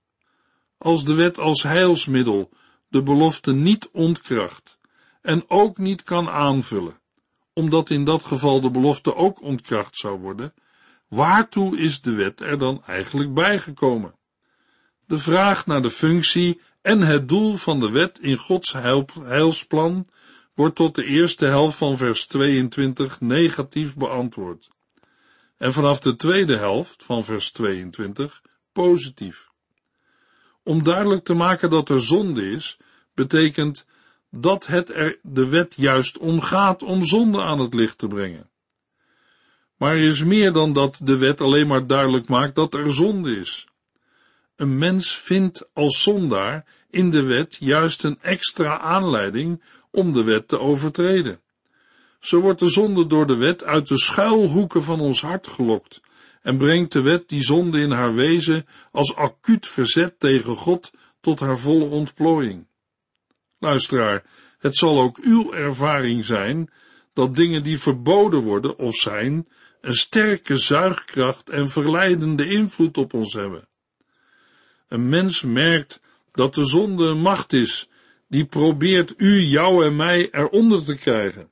Als 0.77 1.05
de 1.05 1.13
wet 1.13 1.39
als 1.39 1.63
heilsmiddel 1.63 2.49
de 2.87 3.03
belofte 3.03 3.53
niet 3.53 3.89
ontkracht 3.91 4.77
en 5.21 5.43
ook 5.47 5.77
niet 5.77 6.03
kan 6.03 6.29
aanvullen, 6.29 6.99
omdat 7.53 7.89
in 7.89 8.05
dat 8.05 8.25
geval 8.25 8.61
de 8.61 8.71
belofte 8.71 9.15
ook 9.15 9.41
ontkracht 9.41 9.97
zou 9.97 10.19
worden, 10.19 10.53
waartoe 11.07 11.77
is 11.77 12.01
de 12.01 12.11
wet 12.11 12.41
er 12.41 12.59
dan 12.59 12.83
eigenlijk 12.85 13.33
bijgekomen? 13.33 14.15
De 15.05 15.19
vraag 15.19 15.65
naar 15.65 15.81
de 15.81 15.89
functie 15.89 16.61
en 16.83 17.01
het 17.01 17.29
doel 17.29 17.55
van 17.55 17.79
de 17.79 17.89
wet 17.89 18.19
in 18.19 18.37
Gods 18.37 18.73
heilsplan 19.19 20.07
wordt 20.53 20.75
tot 20.75 20.95
de 20.95 21.05
eerste 21.05 21.45
helft 21.45 21.77
van 21.77 21.97
vers 21.97 22.27
22 22.27 23.21
negatief 23.21 23.95
beantwoord. 23.95 24.69
En 25.57 25.73
vanaf 25.73 25.99
de 25.99 26.15
tweede 26.15 26.57
helft 26.57 27.03
van 27.03 27.25
vers 27.25 27.51
22 27.51 28.41
positief. 28.71 29.49
Om 30.63 30.83
duidelijk 30.83 31.23
te 31.23 31.33
maken 31.33 31.69
dat 31.69 31.89
er 31.89 32.01
zonde 32.01 32.51
is, 32.51 32.77
betekent 33.13 33.85
dat 34.29 34.65
het 34.65 34.89
er 34.89 35.17
de 35.21 35.47
wet 35.47 35.73
juist 35.77 36.17
om 36.17 36.41
gaat 36.41 36.83
om 36.83 37.05
zonde 37.05 37.41
aan 37.41 37.59
het 37.59 37.73
licht 37.73 37.97
te 37.97 38.07
brengen. 38.07 38.49
Maar 39.77 39.95
er 39.95 40.03
is 40.03 40.23
meer 40.23 40.51
dan 40.51 40.73
dat 40.73 40.99
de 41.03 41.17
wet 41.17 41.41
alleen 41.41 41.67
maar 41.67 41.87
duidelijk 41.87 42.27
maakt 42.27 42.55
dat 42.55 42.73
er 42.73 42.93
zonde 42.93 43.35
is. 43.35 43.67
Een 44.55 44.77
mens 44.77 45.17
vindt 45.17 45.69
als 45.73 46.03
zondaar 46.03 46.65
in 46.89 47.09
de 47.09 47.23
wet 47.23 47.57
juist 47.59 48.03
een 48.03 48.17
extra 48.21 48.79
aanleiding 48.79 49.61
om 49.91 50.13
de 50.13 50.23
wet 50.23 50.47
te 50.47 50.59
overtreden. 50.59 51.41
Zo 52.19 52.39
wordt 52.39 52.59
de 52.59 52.69
zonde 52.69 53.07
door 53.07 53.27
de 53.27 53.37
wet 53.37 53.63
uit 53.63 53.87
de 53.87 53.97
schuilhoeken 53.97 54.83
van 54.83 54.99
ons 54.99 55.21
hart 55.21 55.47
gelokt 55.47 56.01
en 56.41 56.57
brengt 56.57 56.91
de 56.91 57.01
wet 57.01 57.29
die 57.29 57.43
zonde 57.43 57.79
in 57.79 57.91
haar 57.91 58.13
wezen 58.13 58.65
als 58.91 59.15
acuut 59.15 59.67
verzet 59.67 60.19
tegen 60.19 60.55
God 60.55 60.91
tot 61.19 61.39
haar 61.39 61.59
volle 61.59 61.85
ontplooiing. 61.85 62.67
Luisteraar, 63.59 64.23
het 64.57 64.75
zal 64.75 65.01
ook 65.01 65.17
uw 65.17 65.53
ervaring 65.53 66.25
zijn 66.25 66.71
dat 67.13 67.35
dingen 67.35 67.63
die 67.63 67.79
verboden 67.79 68.43
worden 68.43 68.77
of 68.77 68.95
zijn, 68.95 69.47
een 69.81 69.93
sterke 69.93 70.57
zuigkracht 70.57 71.49
en 71.49 71.69
verleidende 71.69 72.45
invloed 72.45 72.97
op 72.97 73.13
ons 73.13 73.33
hebben. 73.33 73.67
Een 74.87 75.09
mens 75.09 75.41
merkt 75.41 76.01
dat 76.31 76.53
de 76.53 76.65
zonde 76.65 77.05
een 77.05 77.21
macht 77.21 77.53
is, 77.53 77.89
die 78.27 78.45
probeert 78.45 79.13
u, 79.17 79.39
jou 79.39 79.85
en 79.85 79.95
mij 79.95 80.31
eronder 80.31 80.83
te 80.83 80.95
krijgen. 80.95 81.49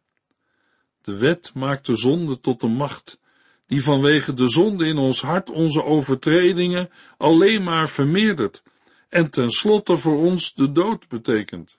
De 1.01 1.17
wet 1.17 1.51
maakt 1.53 1.85
de 1.85 1.95
zonde 1.95 2.39
tot 2.39 2.63
een 2.63 2.75
macht, 2.75 3.19
die 3.67 3.83
vanwege 3.83 4.33
de 4.33 4.49
zonde 4.49 4.85
in 4.85 4.97
ons 4.97 5.21
hart 5.21 5.49
onze 5.49 5.83
overtredingen 5.83 6.89
alleen 7.17 7.63
maar 7.63 7.89
vermeerdert 7.89 8.63
en 9.09 9.29
tenslotte 9.29 9.97
voor 9.97 10.17
ons 10.17 10.53
de 10.53 10.71
dood 10.71 11.07
betekent. 11.07 11.77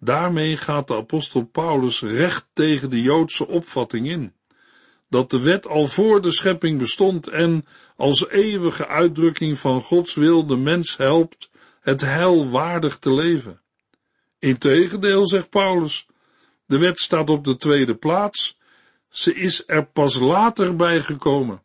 Daarmee 0.00 0.56
gaat 0.56 0.88
de 0.88 0.96
apostel 0.96 1.44
Paulus 1.44 2.02
recht 2.02 2.46
tegen 2.52 2.90
de 2.90 3.02
Joodse 3.02 3.46
opvatting 3.46 4.08
in, 4.08 4.32
dat 5.08 5.30
de 5.30 5.40
wet 5.40 5.66
al 5.66 5.86
voor 5.86 6.22
de 6.22 6.30
schepping 6.30 6.78
bestond 6.78 7.26
en 7.26 7.66
als 7.96 8.28
eeuwige 8.28 8.86
uitdrukking 8.86 9.58
van 9.58 9.80
Gods 9.80 10.14
wil 10.14 10.46
de 10.46 10.56
mens 10.56 10.96
helpt 10.96 11.50
het 11.80 12.00
heil 12.00 12.50
waardig 12.50 12.98
te 12.98 13.12
leven. 13.12 13.60
Integendeel, 14.38 15.28
zegt 15.28 15.50
Paulus, 15.50 16.06
de 16.66 16.78
wet 16.78 16.98
staat 16.98 17.30
op 17.30 17.44
de 17.44 17.56
tweede 17.56 17.94
plaats, 17.94 18.58
ze 19.08 19.34
is 19.34 19.62
er 19.66 19.86
pas 19.86 20.18
later 20.18 20.76
bijgekomen. 20.76 21.62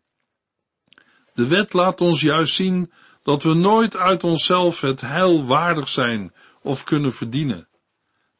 De 1.34 1.48
wet 1.48 1.74
laat 1.74 2.02
ons 2.02 2.22
juist 2.22 2.56
zien 2.56 2.92
dat 3.24 3.44
we 3.44 3.54
nooit 3.54 3.96
uit 3.96 4.24
onszelf 4.24 4.82
het 4.82 5.02
heil 5.02 5.46
waardig 5.46 5.90
zijn 5.90 6.34
of 6.62 6.84
kunnen 6.84 7.14
verdienen. 7.14 7.68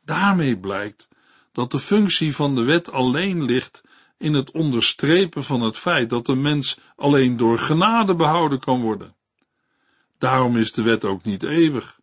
Daarmee 0.06 0.58
blijkt 0.58 1.08
dat 1.52 1.72
de 1.72 1.80
functie 1.80 2.36
van 2.36 2.56
de 2.56 2.64
wet 2.64 2.92
alleen 2.92 3.44
ligt 3.44 3.84
in 4.22 4.34
het 4.34 4.52
onderstrepen 4.52 5.44
van 5.44 5.62
het 5.62 5.78
feit 5.78 6.10
dat 6.10 6.26
de 6.26 6.36
mens 6.36 6.78
alleen 6.96 7.38
door 7.38 7.60
genade 7.60 8.16
behouden 8.16 8.60
kan 8.60 8.82
worden. 8.82 9.16
Daarom 10.18 10.58
is 10.58 10.72
de 10.72 10.82
wet 10.82 11.06
ook 11.06 11.24
niet 11.24 11.44
eeuwig. 11.44 12.00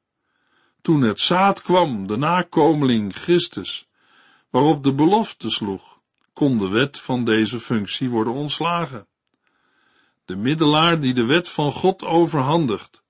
Toen 0.82 1.02
het 1.02 1.20
zaad 1.20 1.62
kwam, 1.62 2.06
de 2.06 2.16
nakomeling 2.16 3.14
Christus, 3.14 3.88
waarop 4.50 4.82
de 4.82 4.94
belofte 4.94 5.50
sloeg, 5.50 6.00
kon 6.32 6.58
de 6.58 6.68
wet 6.68 7.00
van 7.00 7.24
deze 7.24 7.60
functie 7.60 8.10
worden 8.10 8.32
ontslagen. 8.32 9.06
De 10.24 10.36
middelaar 10.36 11.00
die 11.00 11.14
de 11.14 11.24
wet 11.24 11.48
van 11.48 11.72
God 11.72 12.04
overhandigt, 12.04 13.02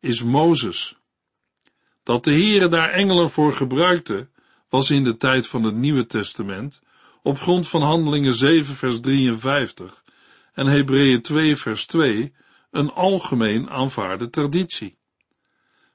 is 0.00 0.22
Mozes. 0.22 0.96
Dat 2.02 2.24
de 2.24 2.32
Heere 2.32 2.68
daar 2.68 2.90
engelen 2.90 3.30
voor 3.30 3.52
gebruikte, 3.52 4.28
was 4.68 4.90
in 4.90 5.04
de 5.04 5.16
tijd 5.16 5.46
van 5.46 5.62
het 5.62 5.74
Nieuwe 5.74 6.06
Testament, 6.06 6.80
op 7.28 7.38
grond 7.38 7.68
van 7.68 7.82
Handelingen 7.82 8.34
7 8.34 8.74
vers 8.74 9.00
53 9.00 10.04
en 10.52 10.66
Hebreeën 10.66 11.22
2 11.22 11.56
vers 11.56 11.86
2, 11.86 12.34
een 12.70 12.90
algemeen 12.90 13.70
aanvaarde 13.70 14.30
traditie. 14.30 14.98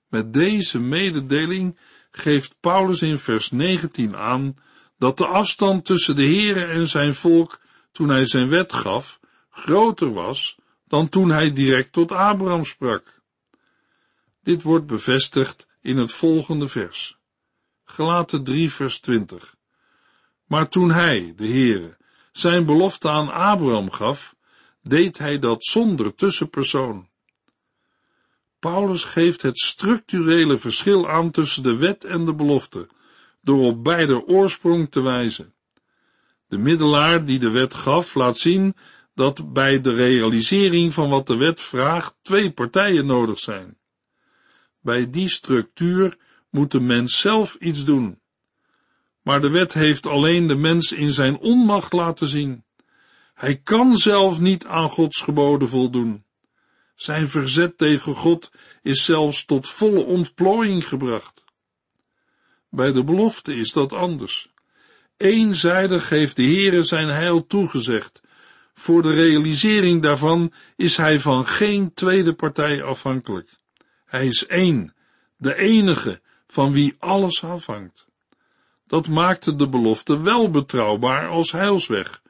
Met 0.08 0.34
deze 0.34 0.80
mededeling 0.80 1.80
geeft 2.12 2.56
Paulus 2.60 3.02
in 3.02 3.18
vers 3.18 3.52
19 3.52 4.16
aan 4.16 4.56
dat 4.98 5.18
de 5.18 5.26
afstand 5.26 5.86
tussen 5.86 6.16
de 6.16 6.26
Heere 6.26 6.66
en 6.66 6.88
zijn 6.88 7.14
volk 7.14 7.60
toen 7.92 8.10
hij 8.10 8.26
zijn 8.26 8.50
wet 8.50 8.74
gaf, 8.74 9.20
groter 9.50 10.14
was 10.14 10.58
dan 10.88 11.10
toen 11.10 11.30
hij 11.30 11.52
direct 11.52 11.92
tot 11.92 12.12
Abraham 12.12 12.66
sprak. 12.66 13.22
Dit 14.44 14.62
wordt 14.62 14.86
bevestigd 14.86 15.68
in 15.82 15.98
het 15.98 16.12
volgende 16.12 16.68
vers. 16.68 17.18
Gelaten 17.84 18.44
3 18.44 18.72
vers 18.72 19.00
20. 19.00 19.53
Maar 20.54 20.70
toen 20.70 20.92
hij, 20.92 21.34
de 21.36 21.48
Heere, 21.48 21.98
zijn 22.32 22.66
belofte 22.66 23.10
aan 23.10 23.30
Abraham 23.32 23.92
gaf, 23.92 24.36
deed 24.82 25.18
hij 25.18 25.40
dat 25.40 25.66
zonder 25.66 26.16
tussenpersoon. 26.16 27.08
Paulus 28.60 29.04
geeft 29.04 29.42
het 29.42 29.58
structurele 29.60 30.58
verschil 30.58 31.10
aan 31.10 31.32
tussen 31.32 31.64
de 31.64 31.78
wet 31.78 32.04
en 32.04 32.26
de 32.26 32.36
belofte, 32.36 32.90
door 33.42 33.66
op 33.66 33.84
beide 33.84 34.26
oorsprong 34.28 34.92
te 34.92 35.02
wijzen. 35.02 35.54
De 36.48 36.58
middelaar 36.58 37.26
die 37.26 37.40
de 37.40 37.50
wet 37.50 37.74
gaf, 37.74 38.16
laat 38.16 38.38
zien 38.38 38.76
dat 39.16 39.54
bij 39.54 39.82
de 39.82 39.94
realisering 39.94 40.94
van 40.94 41.10
wat 41.10 41.28
de 41.28 41.36
wet 41.36 41.62
vraagt 41.62 42.16
twee 42.22 42.52
partijen 42.52 43.06
nodig 43.06 43.40
zijn. 43.40 43.78
Bij 44.82 45.10
die 45.10 45.30
structuur 45.30 46.18
moet 46.50 46.72
de 46.72 46.80
mens 46.80 47.20
zelf 47.20 47.56
iets 47.56 47.86
doen. 47.86 48.22
Maar 49.24 49.42
de 49.42 49.50
wet 49.50 49.74
heeft 49.74 50.06
alleen 50.06 50.48
de 50.48 50.56
mens 50.56 50.92
in 50.92 51.12
zijn 51.12 51.38
onmacht 51.38 51.94
laten 51.94 52.28
zien. 52.28 52.64
Hij 53.34 53.58
kan 53.58 53.98
zelf 53.98 54.40
niet 54.40 54.66
aan 54.66 54.90
Gods 54.90 55.22
geboden 55.22 55.70
voldoen. 55.70 56.26
Zijn 56.96 57.28
verzet 57.28 57.78
tegen 57.78 58.16
God 58.16 58.52
is 58.82 59.06
zelfs 59.06 59.46
tot 59.46 59.70
volle 59.70 60.04
ontplooiing 60.04 60.88
gebracht. 60.88 61.44
Bij 62.70 62.92
de 62.92 63.04
belofte 63.04 63.56
is 63.56 63.72
dat 63.72 63.94
anders. 63.94 64.52
Eenzijdig 65.18 66.10
heeft 66.10 66.36
de 66.36 66.44
Heere 66.44 66.84
zijn 66.84 67.08
heil 67.08 67.48
toegezegd. 67.48 68.22
Voor 68.74 69.02
de 69.02 69.14
realisering 69.14 70.02
daarvan 70.02 70.54
is 70.76 70.98
hij 70.98 71.20
van 71.20 71.46
geen 71.46 71.94
tweede 71.94 72.34
partij 72.34 72.84
afhankelijk. 72.84 73.50
Hij 74.06 74.28
is 74.28 74.48
één, 74.48 74.94
de 75.38 75.56
enige, 75.56 76.22
van 76.48 76.72
wie 76.72 76.96
alles 77.00 77.44
afhangt. 77.44 78.08
Dat 78.94 79.08
maakte 79.08 79.56
de 79.56 79.70
belofte 79.70 80.22
wel 80.22 80.50
betrouwbaar 80.50 81.28
als 81.28 81.52
heilsweg, 81.52 82.22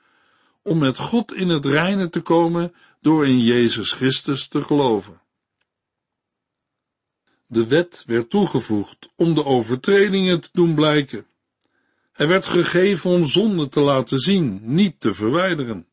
om 0.62 0.78
met 0.78 0.98
God 0.98 1.34
in 1.34 1.50
het 1.50 1.66
reine 1.66 2.10
te 2.10 2.22
komen 2.22 2.74
door 3.02 3.28
in 3.28 3.40
Jezus 3.40 3.92
Christus 3.92 4.48
te 4.48 4.64
geloven. 4.64 5.22
De 7.48 7.68
wet 7.68 8.04
werd 8.06 8.30
toegevoegd 8.30 9.12
om 9.16 9.34
de 9.34 9.46
overtredingen 9.46 10.42
te 10.42 10.50
doen 10.52 10.76
blijken. 10.76 11.26
Hij 12.12 12.28
werd 12.28 12.46
gegeven 12.46 13.10
om 13.10 13.26
zonde 13.26 13.70
te 13.70 13.82
laten 13.82 14.20
zien, 14.20 14.60
niet 14.64 15.00
te 15.00 15.14
verwijderen. 15.14 15.88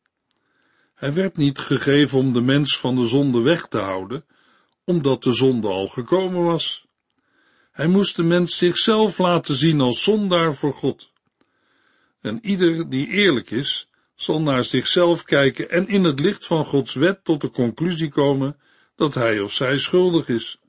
Hij 0.93 1.13
werd 1.13 1.37
niet 1.37 1.59
gegeven 1.59 2.17
om 2.17 2.33
de 2.33 2.41
mens 2.41 2.79
van 2.79 2.95
de 2.95 3.07
zonde 3.07 3.41
weg 3.41 3.67
te 3.67 3.79
houden, 3.79 4.25
omdat 4.83 5.23
de 5.23 5.33
zonde 5.33 5.67
al 5.67 5.87
gekomen 5.87 6.43
was. 6.43 6.89
Hij 7.71 7.87
moest 7.87 8.15
de 8.15 8.23
mens 8.23 8.57
zichzelf 8.57 9.17
laten 9.17 9.55
zien 9.55 9.81
als 9.81 10.03
zondaar 10.03 10.55
voor 10.55 10.73
God. 10.73 11.11
En 12.21 12.39
ieder 12.41 12.89
die 12.89 13.07
eerlijk 13.07 13.51
is, 13.51 13.89
zal 14.15 14.41
naar 14.41 14.63
zichzelf 14.63 15.23
kijken 15.23 15.69
en 15.69 15.87
in 15.87 16.03
het 16.03 16.19
licht 16.19 16.45
van 16.45 16.65
Gods 16.65 16.93
wet 16.93 17.23
tot 17.23 17.41
de 17.41 17.49
conclusie 17.49 18.09
komen 18.09 18.59
dat 18.95 19.13
hij 19.13 19.39
of 19.39 19.51
zij 19.51 19.77
schuldig 19.77 20.27
is. 20.27 20.59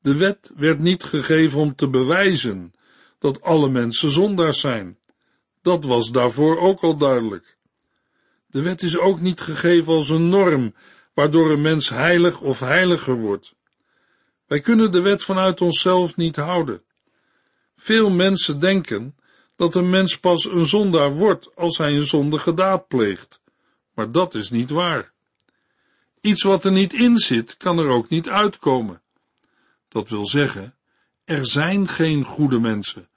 De 0.00 0.14
wet 0.16 0.52
werd 0.56 0.78
niet 0.78 1.02
gegeven 1.02 1.60
om 1.60 1.74
te 1.74 1.88
bewijzen 1.88 2.72
dat 3.18 3.42
alle 3.42 3.68
mensen 3.68 4.10
zondaars 4.10 4.60
zijn. 4.60 4.98
Dat 5.62 5.84
was 5.84 6.10
daarvoor 6.10 6.58
ook 6.58 6.80
al 6.80 6.96
duidelijk. 6.96 7.56
De 8.46 8.62
wet 8.62 8.82
is 8.82 8.98
ook 8.98 9.20
niet 9.20 9.40
gegeven 9.40 9.92
als 9.92 10.10
een 10.10 10.28
norm 10.28 10.74
waardoor 11.14 11.50
een 11.50 11.60
mens 11.60 11.88
heilig 11.88 12.40
of 12.40 12.60
heiliger 12.60 13.20
wordt. 13.20 13.54
Wij 14.46 14.60
kunnen 14.60 14.92
de 14.92 15.00
wet 15.00 15.22
vanuit 15.22 15.60
onszelf 15.60 16.16
niet 16.16 16.36
houden. 16.36 16.82
Veel 17.76 18.10
mensen 18.10 18.60
denken 18.60 19.16
dat 19.56 19.74
een 19.74 19.90
mens 19.90 20.18
pas 20.18 20.44
een 20.44 20.66
zondaar 20.66 21.12
wordt 21.12 21.56
als 21.56 21.78
hij 21.78 21.94
een 21.94 22.06
zondige 22.06 22.54
daad 22.54 22.88
pleegt, 22.88 23.40
maar 23.94 24.12
dat 24.12 24.34
is 24.34 24.50
niet 24.50 24.70
waar. 24.70 25.12
Iets 26.20 26.42
wat 26.42 26.64
er 26.64 26.72
niet 26.72 26.92
in 26.92 27.18
zit, 27.18 27.56
kan 27.56 27.78
er 27.78 27.88
ook 27.88 28.08
niet 28.08 28.28
uitkomen. 28.28 29.02
Dat 29.88 30.08
wil 30.08 30.26
zeggen, 30.26 30.74
er 31.24 31.46
zijn 31.46 31.88
geen 31.88 32.24
goede 32.24 32.60
mensen, 32.60 33.08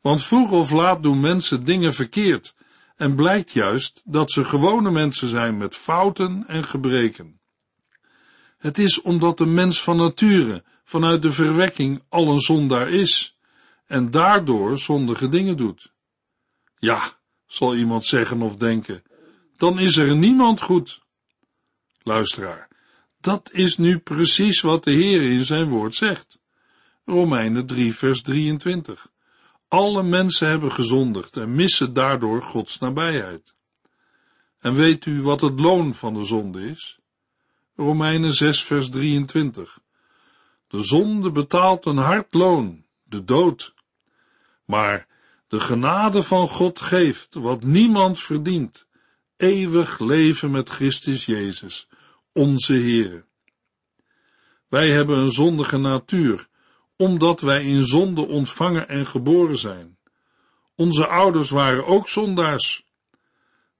want 0.00 0.24
vroeg 0.24 0.50
of 0.50 0.70
laat 0.70 1.02
doen 1.02 1.20
mensen 1.20 1.64
dingen 1.64 1.94
verkeerd 1.94 2.54
en 2.96 3.14
blijkt 3.14 3.52
juist 3.52 4.02
dat 4.04 4.30
ze 4.30 4.44
gewone 4.44 4.90
mensen 4.90 5.28
zijn 5.28 5.56
met 5.56 5.74
fouten 5.74 6.44
en 6.46 6.64
gebreken. 6.64 7.40
Het 8.58 8.78
is 8.78 9.00
omdat 9.00 9.38
de 9.38 9.46
mens 9.46 9.82
van 9.82 9.96
nature, 9.96 10.64
vanuit 10.86 11.22
de 11.22 11.32
verwekking, 11.32 12.02
al 12.08 12.28
een 12.28 12.40
zondaar 12.40 12.88
is 12.88 13.38
en 13.86 14.10
daardoor 14.10 14.78
zondige 14.78 15.28
dingen 15.28 15.56
doet. 15.56 15.92
Ja, 16.78 17.18
zal 17.46 17.76
iemand 17.76 18.04
zeggen 18.04 18.42
of 18.42 18.56
denken, 18.56 19.02
dan 19.56 19.78
is 19.78 19.96
er 19.96 20.16
niemand 20.16 20.62
goed. 20.62 21.00
Luisteraar, 22.02 22.68
dat 23.20 23.50
is 23.52 23.76
nu 23.76 23.98
precies 23.98 24.60
wat 24.60 24.84
de 24.84 24.90
Heer 24.90 25.22
in 25.22 25.44
zijn 25.44 25.68
woord 25.68 25.94
zegt. 25.94 26.38
Romeinen 27.04 27.66
3 27.66 27.94
vers 27.94 28.22
23. 28.22 29.10
Alle 29.68 30.02
mensen 30.02 30.48
hebben 30.48 30.72
gezondigd 30.72 31.36
en 31.36 31.54
missen 31.54 31.92
daardoor 31.92 32.42
Gods 32.42 32.78
nabijheid. 32.78 33.54
En 34.58 34.74
weet 34.74 35.06
u 35.06 35.22
wat 35.22 35.40
het 35.40 35.60
loon 35.60 35.94
van 35.94 36.14
de 36.14 36.24
zonde 36.24 36.68
is? 36.68 36.98
Romeinen 37.76 38.32
6 38.32 38.62
vers 38.62 38.90
23. 38.90 39.78
De 40.68 40.84
zonde 40.84 41.32
betaalt 41.32 41.86
een 41.86 41.96
hard 41.96 42.34
loon, 42.34 42.84
de 43.02 43.24
dood. 43.24 43.74
Maar 44.64 45.06
de 45.48 45.60
genade 45.60 46.22
van 46.22 46.48
God 46.48 46.80
geeft 46.80 47.34
wat 47.34 47.62
niemand 47.62 48.18
verdient, 48.18 48.86
eeuwig 49.36 49.98
leven 49.98 50.50
met 50.50 50.70
Christus 50.70 51.26
Jezus, 51.26 51.88
onze 52.32 52.72
Heere. 52.72 53.24
Wij 54.68 54.90
hebben 54.90 55.18
een 55.18 55.30
zondige 55.30 55.76
natuur, 55.76 56.48
omdat 56.96 57.40
wij 57.40 57.64
in 57.64 57.84
zonde 57.84 58.26
ontvangen 58.26 58.88
en 58.88 59.06
geboren 59.06 59.58
zijn. 59.58 59.98
Onze 60.74 61.06
ouders 61.06 61.50
waren 61.50 61.86
ook 61.86 62.08
zondaars. 62.08 62.84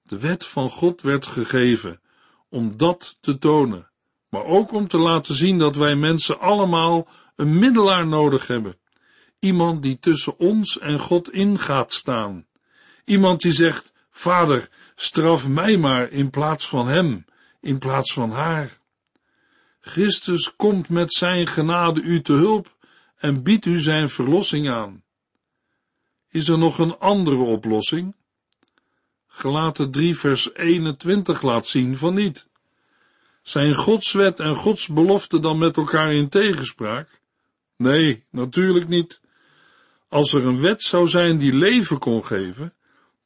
De 0.01 0.19
wet 0.19 0.45
van 0.45 0.69
God 0.69 1.01
werd 1.01 1.25
gegeven 1.25 2.01
om 2.49 2.77
dat 2.77 3.17
te 3.19 3.37
tonen, 3.37 3.86
maar 4.29 4.43
ook 4.43 4.71
om 4.71 4.87
te 4.87 4.97
laten 4.97 5.35
zien 5.35 5.57
dat 5.57 5.75
wij 5.75 5.95
mensen 5.95 6.39
allemaal 6.39 7.07
een 7.35 7.59
middelaar 7.59 8.07
nodig 8.07 8.47
hebben. 8.47 8.77
Iemand 9.39 9.83
die 9.83 9.99
tussen 9.99 10.39
ons 10.39 10.79
en 10.79 10.99
God 10.99 11.31
in 11.31 11.59
gaat 11.59 11.93
staan. 11.93 12.45
Iemand 13.05 13.41
die 13.41 13.51
zegt, 13.51 13.93
Vader, 14.09 14.69
straf 14.95 15.47
mij 15.47 15.77
maar 15.77 16.11
in 16.11 16.29
plaats 16.29 16.67
van 16.67 16.87
hem, 16.87 17.25
in 17.61 17.77
plaats 17.77 18.13
van 18.13 18.31
haar. 18.31 18.79
Christus 19.79 20.55
komt 20.55 20.89
met 20.89 21.13
zijn 21.13 21.47
genade 21.47 22.01
u 22.01 22.21
te 22.21 22.33
hulp 22.33 22.75
en 23.17 23.43
biedt 23.43 23.65
u 23.65 23.77
zijn 23.77 24.09
verlossing 24.09 24.71
aan. 24.71 25.03
Is 26.29 26.47
er 26.47 26.57
nog 26.57 26.79
een 26.79 26.97
andere 26.97 27.41
oplossing? 27.41 28.15
Gelaten 29.27 29.91
3 29.91 30.17
vers 30.17 30.53
21 30.53 31.41
laat 31.41 31.67
zien 31.67 31.97
van 31.97 32.13
niet. 32.13 32.47
Zijn 33.47 33.75
Gods 33.75 34.13
wet 34.13 34.39
en 34.39 34.55
Gods 34.55 34.87
belofte 34.87 35.39
dan 35.39 35.57
met 35.57 35.77
elkaar 35.77 36.13
in 36.13 36.29
tegenspraak? 36.29 37.21
Nee, 37.77 38.23
natuurlijk 38.31 38.87
niet. 38.87 39.21
Als 40.09 40.33
er 40.33 40.45
een 40.45 40.59
wet 40.59 40.81
zou 40.81 41.07
zijn 41.07 41.37
die 41.37 41.53
leven 41.53 41.99
kon 41.99 42.25
geven, 42.25 42.73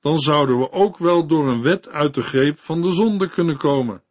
dan 0.01 0.19
zouden 0.19 0.59
we 0.59 0.71
ook 0.71 0.97
wel 0.97 1.27
door 1.27 1.47
een 1.47 1.61
wet 1.61 1.89
uit 1.89 2.13
de 2.13 2.23
greep 2.23 2.59
van 2.59 2.81
de 2.81 2.91
zonde 2.91 3.29
kunnen 3.29 3.57
komen. 3.57 4.03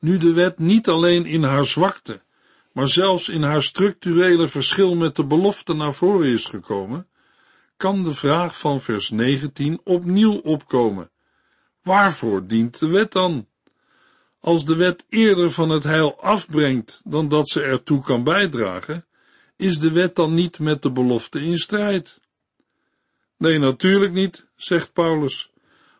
Nu 0.00 0.18
de 0.18 0.32
wet 0.32 0.58
niet 0.58 0.88
alleen 0.88 1.26
in 1.26 1.42
haar 1.42 1.66
zwakte, 1.66 2.22
maar 2.72 2.88
zelfs 2.88 3.28
in 3.28 3.42
haar 3.42 3.62
structurele 3.62 4.48
verschil 4.48 4.94
met 4.94 5.16
de 5.16 5.26
belofte 5.26 5.74
naar 5.74 5.94
voren 5.94 6.28
is 6.28 6.44
gekomen, 6.44 7.08
kan 7.76 8.02
de 8.02 8.14
vraag 8.14 8.58
van 8.58 8.80
vers 8.80 9.10
19 9.10 9.80
opnieuw 9.84 10.34
opkomen. 10.34 11.10
Waarvoor 11.82 12.46
dient 12.46 12.78
de 12.78 12.88
wet 12.88 13.12
dan? 13.12 13.48
Als 14.40 14.64
de 14.64 14.76
wet 14.76 15.06
eerder 15.08 15.50
van 15.50 15.70
het 15.70 15.84
heil 15.84 16.22
afbrengt 16.22 17.00
dan 17.04 17.28
dat 17.28 17.48
ze 17.48 17.62
ertoe 17.62 18.02
kan 18.02 18.24
bijdragen, 18.24 19.04
is 19.56 19.78
de 19.78 19.90
wet 19.90 20.16
dan 20.16 20.34
niet 20.34 20.58
met 20.58 20.82
de 20.82 20.92
belofte 20.92 21.40
in 21.40 21.58
strijd? 21.58 22.20
Nee, 23.36 23.58
natuurlijk 23.58 24.12
niet, 24.12 24.44
zegt 24.56 24.92
Paulus, 24.92 25.50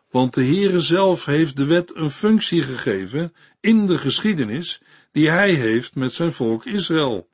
want 0.09 0.33
de 0.33 0.45
Heere 0.45 0.79
zelf 0.79 1.25
heeft 1.25 1.57
de 1.57 1.65
wet 1.65 1.95
een 1.95 2.09
functie 2.09 2.61
gegeven 2.61 3.33
in 3.59 3.87
de 3.87 3.97
geschiedenis 3.97 4.81
die 5.11 5.29
hij 5.29 5.53
heeft 5.53 5.95
met 5.95 6.13
zijn 6.13 6.33
volk 6.33 6.65
Israël, 6.65 7.27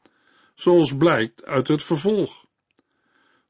zoals 0.56 0.96
blijkt 0.96 1.46
uit 1.46 1.68
het 1.68 1.84
vervolg. 1.84 2.46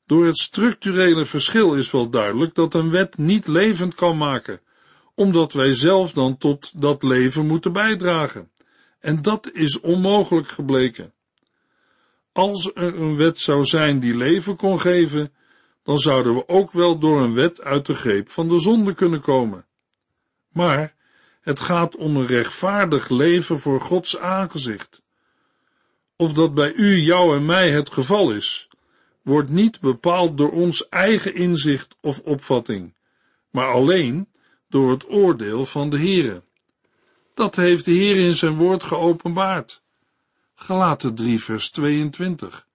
Door 0.05 0.25
het 0.25 0.37
structurele 0.37 1.25
verschil 1.25 1.75
is 1.75 1.91
wel 1.91 2.09
duidelijk 2.09 2.55
dat 2.55 2.73
een 2.73 2.89
wet 2.89 3.17
niet 3.17 3.47
levend 3.47 3.95
kan 3.95 4.17
maken, 4.17 4.61
omdat 5.17 5.53
wij 5.53 5.73
zelf 5.73 6.12
dan 6.12 6.38
tot 6.38 6.82
dat 6.82 7.03
leven 7.03 7.45
moeten 7.45 7.73
bijdragen. 7.73 8.51
En 8.99 9.21
dat 9.21 9.49
is 9.53 9.80
onmogelijk 9.80 10.47
gebleken. 10.47 11.13
Als 12.32 12.71
er 12.73 12.95
een 12.95 13.15
wet 13.15 13.38
zou 13.38 13.63
zijn 13.65 13.99
die 13.99 14.17
leven 14.17 14.56
kon 14.56 14.80
geven, 14.80 15.34
dan 15.84 15.97
zouden 15.97 16.36
we 16.36 16.47
ook 16.47 16.71
wel 16.71 16.99
door 16.99 17.21
een 17.21 17.34
wet 17.34 17.62
uit 17.62 17.86
de 17.86 17.95
greep 17.95 18.30
van 18.30 18.47
de 18.47 18.60
zonde 18.60 18.93
kunnen 18.93 19.21
komen. 19.21 19.65
Maar 20.51 20.95
het 21.41 21.60
gaat 21.60 21.95
om 21.95 22.17
een 22.17 22.25
rechtvaardig 22.25 23.10
leven 23.10 23.60
voor 23.60 23.82
Gods 23.82 24.17
aangezicht. 24.17 25.01
Of 26.15 26.34
dat 26.34 26.53
bij 26.53 26.73
u, 26.73 26.95
jou 26.95 27.36
en 27.36 27.45
mij 27.45 27.71
het 27.71 27.89
geval 27.89 28.32
is, 28.32 28.69
wordt 29.21 29.49
niet 29.49 29.80
bepaald 29.80 30.38
door 30.38 30.51
ons 30.51 30.89
eigen 30.89 31.36
inzicht 31.36 31.97
of 32.01 32.19
opvatting, 32.19 32.93
maar 33.51 33.67
alleen 33.67 34.27
door 34.69 34.91
het 34.91 35.10
oordeel 35.10 35.65
van 35.65 35.89
de 35.89 35.97
Heere. 35.97 36.43
Dat 37.34 37.56
heeft 37.56 37.86
de 37.86 37.91
Heer 37.91 38.15
in 38.15 38.34
zijn 38.34 38.56
woord 38.56 38.84
geopenbaard. 38.84 39.82
Galaten 40.56 41.15
3 41.15 41.43
vers 41.43 41.69
22. 41.69 42.67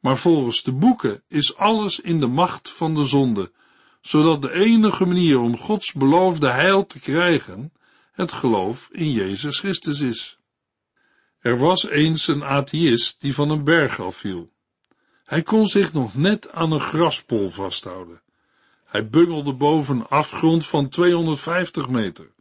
Maar 0.00 0.16
volgens 0.16 0.62
de 0.62 0.72
boeken 0.72 1.22
is 1.28 1.56
alles 1.56 2.00
in 2.00 2.20
de 2.20 2.26
macht 2.26 2.70
van 2.70 2.94
de 2.94 3.04
zonde, 3.04 3.52
zodat 4.00 4.42
de 4.42 4.52
enige 4.52 5.04
manier 5.04 5.38
om 5.38 5.58
Gods 5.58 5.92
beloofde 5.92 6.48
heil 6.48 6.86
te 6.86 7.00
krijgen 7.00 7.72
het 8.12 8.32
geloof 8.32 8.88
in 8.92 9.10
Jezus 9.10 9.58
Christus 9.58 10.00
is. 10.00 10.38
Er 11.38 11.58
was 11.58 11.88
eens 11.88 12.28
een 12.28 12.44
atheïst 12.44 13.20
die 13.20 13.34
van 13.34 13.50
een 13.50 13.64
berg 13.64 14.00
afviel. 14.00 14.52
Hij 15.24 15.42
kon 15.42 15.66
zich 15.66 15.92
nog 15.92 16.14
net 16.14 16.52
aan 16.52 16.72
een 16.72 16.80
graspol 16.80 17.50
vasthouden. 17.50 18.22
Hij 18.94 19.08
bungelde 19.08 19.52
boven 19.52 20.08
afgrond 20.08 20.66
van 20.66 20.88
250 20.88 21.88
meter. 21.88 22.32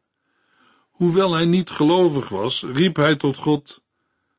Hoewel 0.91 1.33
hij 1.33 1.45
niet 1.45 1.69
gelovig 1.69 2.29
was, 2.29 2.63
riep 2.63 2.95
hij 2.95 3.15
tot 3.15 3.37
God. 3.37 3.83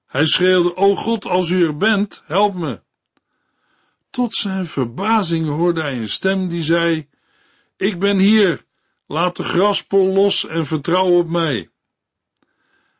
Hij 0.06 0.26
schreeuwde, 0.26 0.76
O 0.76 0.94
God, 0.94 1.24
als 1.24 1.50
u 1.50 1.64
er 1.66 1.76
bent, 1.76 2.22
help 2.26 2.54
me. 2.54 2.80
Tot 4.10 4.34
zijn 4.34 4.66
verbazing 4.66 5.48
hoorde 5.48 5.80
hij 5.80 5.98
een 5.98 6.08
stem 6.08 6.48
die 6.48 6.62
zei, 6.62 7.08
Ik 7.76 7.98
ben 7.98 8.18
hier, 8.18 8.64
laat 9.06 9.36
de 9.36 9.42
graspol 9.42 10.12
los 10.12 10.46
en 10.46 10.66
vertrouw 10.66 11.18
op 11.18 11.28
mij. 11.28 11.70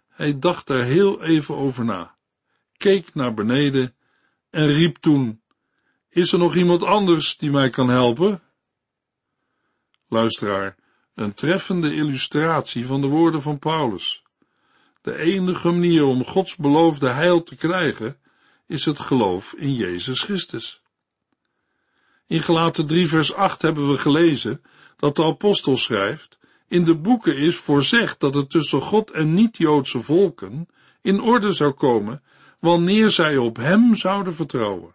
Hij 0.08 0.38
dacht 0.38 0.66
daar 0.66 0.84
heel 0.84 1.22
even 1.22 1.56
over 1.56 1.84
na, 1.84 2.16
keek 2.76 3.14
naar 3.14 3.34
beneden 3.34 3.94
en 4.50 4.66
riep 4.66 4.96
toen, 4.96 5.42
Is 6.08 6.32
er 6.32 6.38
nog 6.38 6.56
iemand 6.56 6.82
anders 6.82 7.36
die 7.36 7.50
mij 7.50 7.70
kan 7.70 7.88
helpen? 7.88 8.43
Luisteraar, 10.08 10.76
een 11.14 11.34
treffende 11.34 11.94
illustratie 11.94 12.86
van 12.86 13.00
de 13.00 13.06
woorden 13.06 13.42
van 13.42 13.58
Paulus. 13.58 14.22
De 15.02 15.16
enige 15.16 15.70
manier 15.70 16.04
om 16.04 16.24
Gods 16.24 16.56
beloofde 16.56 17.08
heil 17.08 17.42
te 17.42 17.56
krijgen, 17.56 18.16
is 18.66 18.84
het 18.84 18.98
geloof 18.98 19.52
in 19.52 19.74
Jezus 19.74 20.20
Christus. 20.20 20.82
In 22.26 22.42
Gelaten 22.42 22.86
3 22.86 23.08
vers 23.08 23.34
8 23.34 23.62
hebben 23.62 23.90
we 23.90 23.98
gelezen 23.98 24.62
dat 24.96 25.16
de 25.16 25.24
apostel 25.24 25.76
schrijft, 25.76 26.38
in 26.68 26.84
de 26.84 26.96
boeken 26.96 27.36
is 27.36 27.56
voorzegd 27.56 28.20
dat 28.20 28.34
het 28.34 28.50
tussen 28.50 28.80
God 28.80 29.10
en 29.10 29.34
niet-Joodse 29.34 30.00
volken 30.00 30.68
in 31.02 31.20
orde 31.20 31.52
zou 31.52 31.72
komen 31.72 32.22
wanneer 32.58 33.10
zij 33.10 33.36
op 33.36 33.56
hem 33.56 33.94
zouden 33.94 34.34
vertrouwen. 34.34 34.94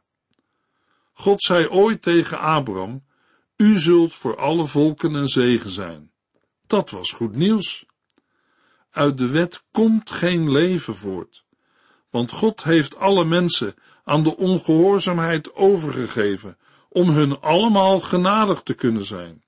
God 1.14 1.42
zei 1.42 1.68
ooit 1.68 2.02
tegen 2.02 2.40
Abraham, 2.40 3.04
u 3.60 3.80
zult 3.80 4.14
voor 4.14 4.38
alle 4.38 4.68
volken 4.68 5.14
een 5.14 5.28
zegen 5.28 5.70
zijn. 5.70 6.12
Dat 6.68 6.90
was 6.90 7.12
goed 7.12 7.36
nieuws. 7.36 7.86
Uit 8.90 9.18
de 9.18 9.28
wet 9.28 9.64
komt 9.72 10.12
geen 10.12 10.52
leven 10.52 10.96
voort, 10.96 11.46
want 12.10 12.32
God 12.32 12.64
heeft 12.64 12.98
alle 12.98 13.26
mensen 13.26 13.76
aan 14.04 14.24
de 14.24 14.38
ongehoorzaamheid 14.38 15.54
overgegeven 15.54 16.58
om 16.90 17.10
hun 17.10 17.40
allemaal 17.40 18.00
genadig 18.00 18.62
te 18.62 18.74
kunnen 18.74 19.06
zijn. 19.06 19.44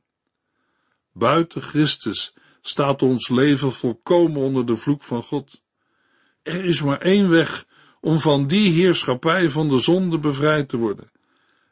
Buiten 1.13 1.61
Christus 1.61 2.33
staat 2.61 3.01
ons 3.01 3.29
leven 3.29 3.71
volkomen 3.71 4.41
onder 4.41 4.65
de 4.65 4.75
vloek 4.75 5.03
van 5.03 5.23
God. 5.23 5.61
Er 6.41 6.65
is 6.65 6.81
maar 6.81 6.99
één 6.99 7.29
weg 7.29 7.65
om 8.01 8.19
van 8.19 8.47
die 8.47 8.71
heerschappij 8.71 9.49
van 9.49 9.69
de 9.69 9.79
zonde 9.79 10.19
bevrijd 10.19 10.69
te 10.69 10.77
worden. 10.77 11.11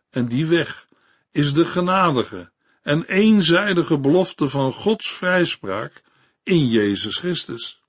En 0.09 0.27
die 0.27 0.45
weg 0.45 0.87
is 1.31 1.53
de 1.53 1.65
genadige 1.65 2.51
en 2.81 3.03
eenzijdige 3.03 3.99
belofte 3.99 4.49
van 4.49 4.73
Gods 4.73 5.11
vrijspraak 5.11 6.03
in 6.43 6.67
Jezus 6.67 7.17
Christus. 7.17 7.81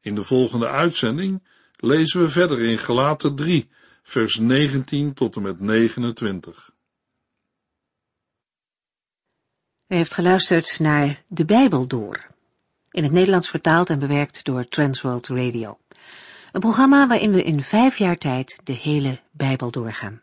In 0.00 0.14
de 0.14 0.22
volgende 0.22 0.68
uitzending 0.68 1.42
lezen 1.76 2.20
we 2.20 2.28
verder 2.28 2.60
in 2.60 2.78
Gelaten 2.78 3.34
3, 3.34 3.68
vers 4.02 4.36
19 4.36 5.14
tot 5.14 5.36
en 5.36 5.42
met 5.42 5.60
29. 5.60 6.70
U 9.88 9.94
heeft 9.94 10.14
geluisterd 10.14 10.78
naar 10.78 11.22
De 11.26 11.44
Bijbel 11.44 11.86
Door, 11.86 12.26
in 12.90 13.02
het 13.02 13.12
Nederlands 13.12 13.50
vertaald 13.50 13.90
en 13.90 13.98
bewerkt 13.98 14.44
door 14.44 14.68
Transworld 14.68 15.28
Radio. 15.28 15.78
Een 16.52 16.60
programma 16.60 17.06
waarin 17.06 17.32
we 17.32 17.42
in 17.42 17.62
vijf 17.62 17.98
jaar 17.98 18.16
tijd 18.16 18.58
de 18.64 18.72
hele 18.72 19.20
Bijbel 19.30 19.70
doorgaan. 19.70 20.22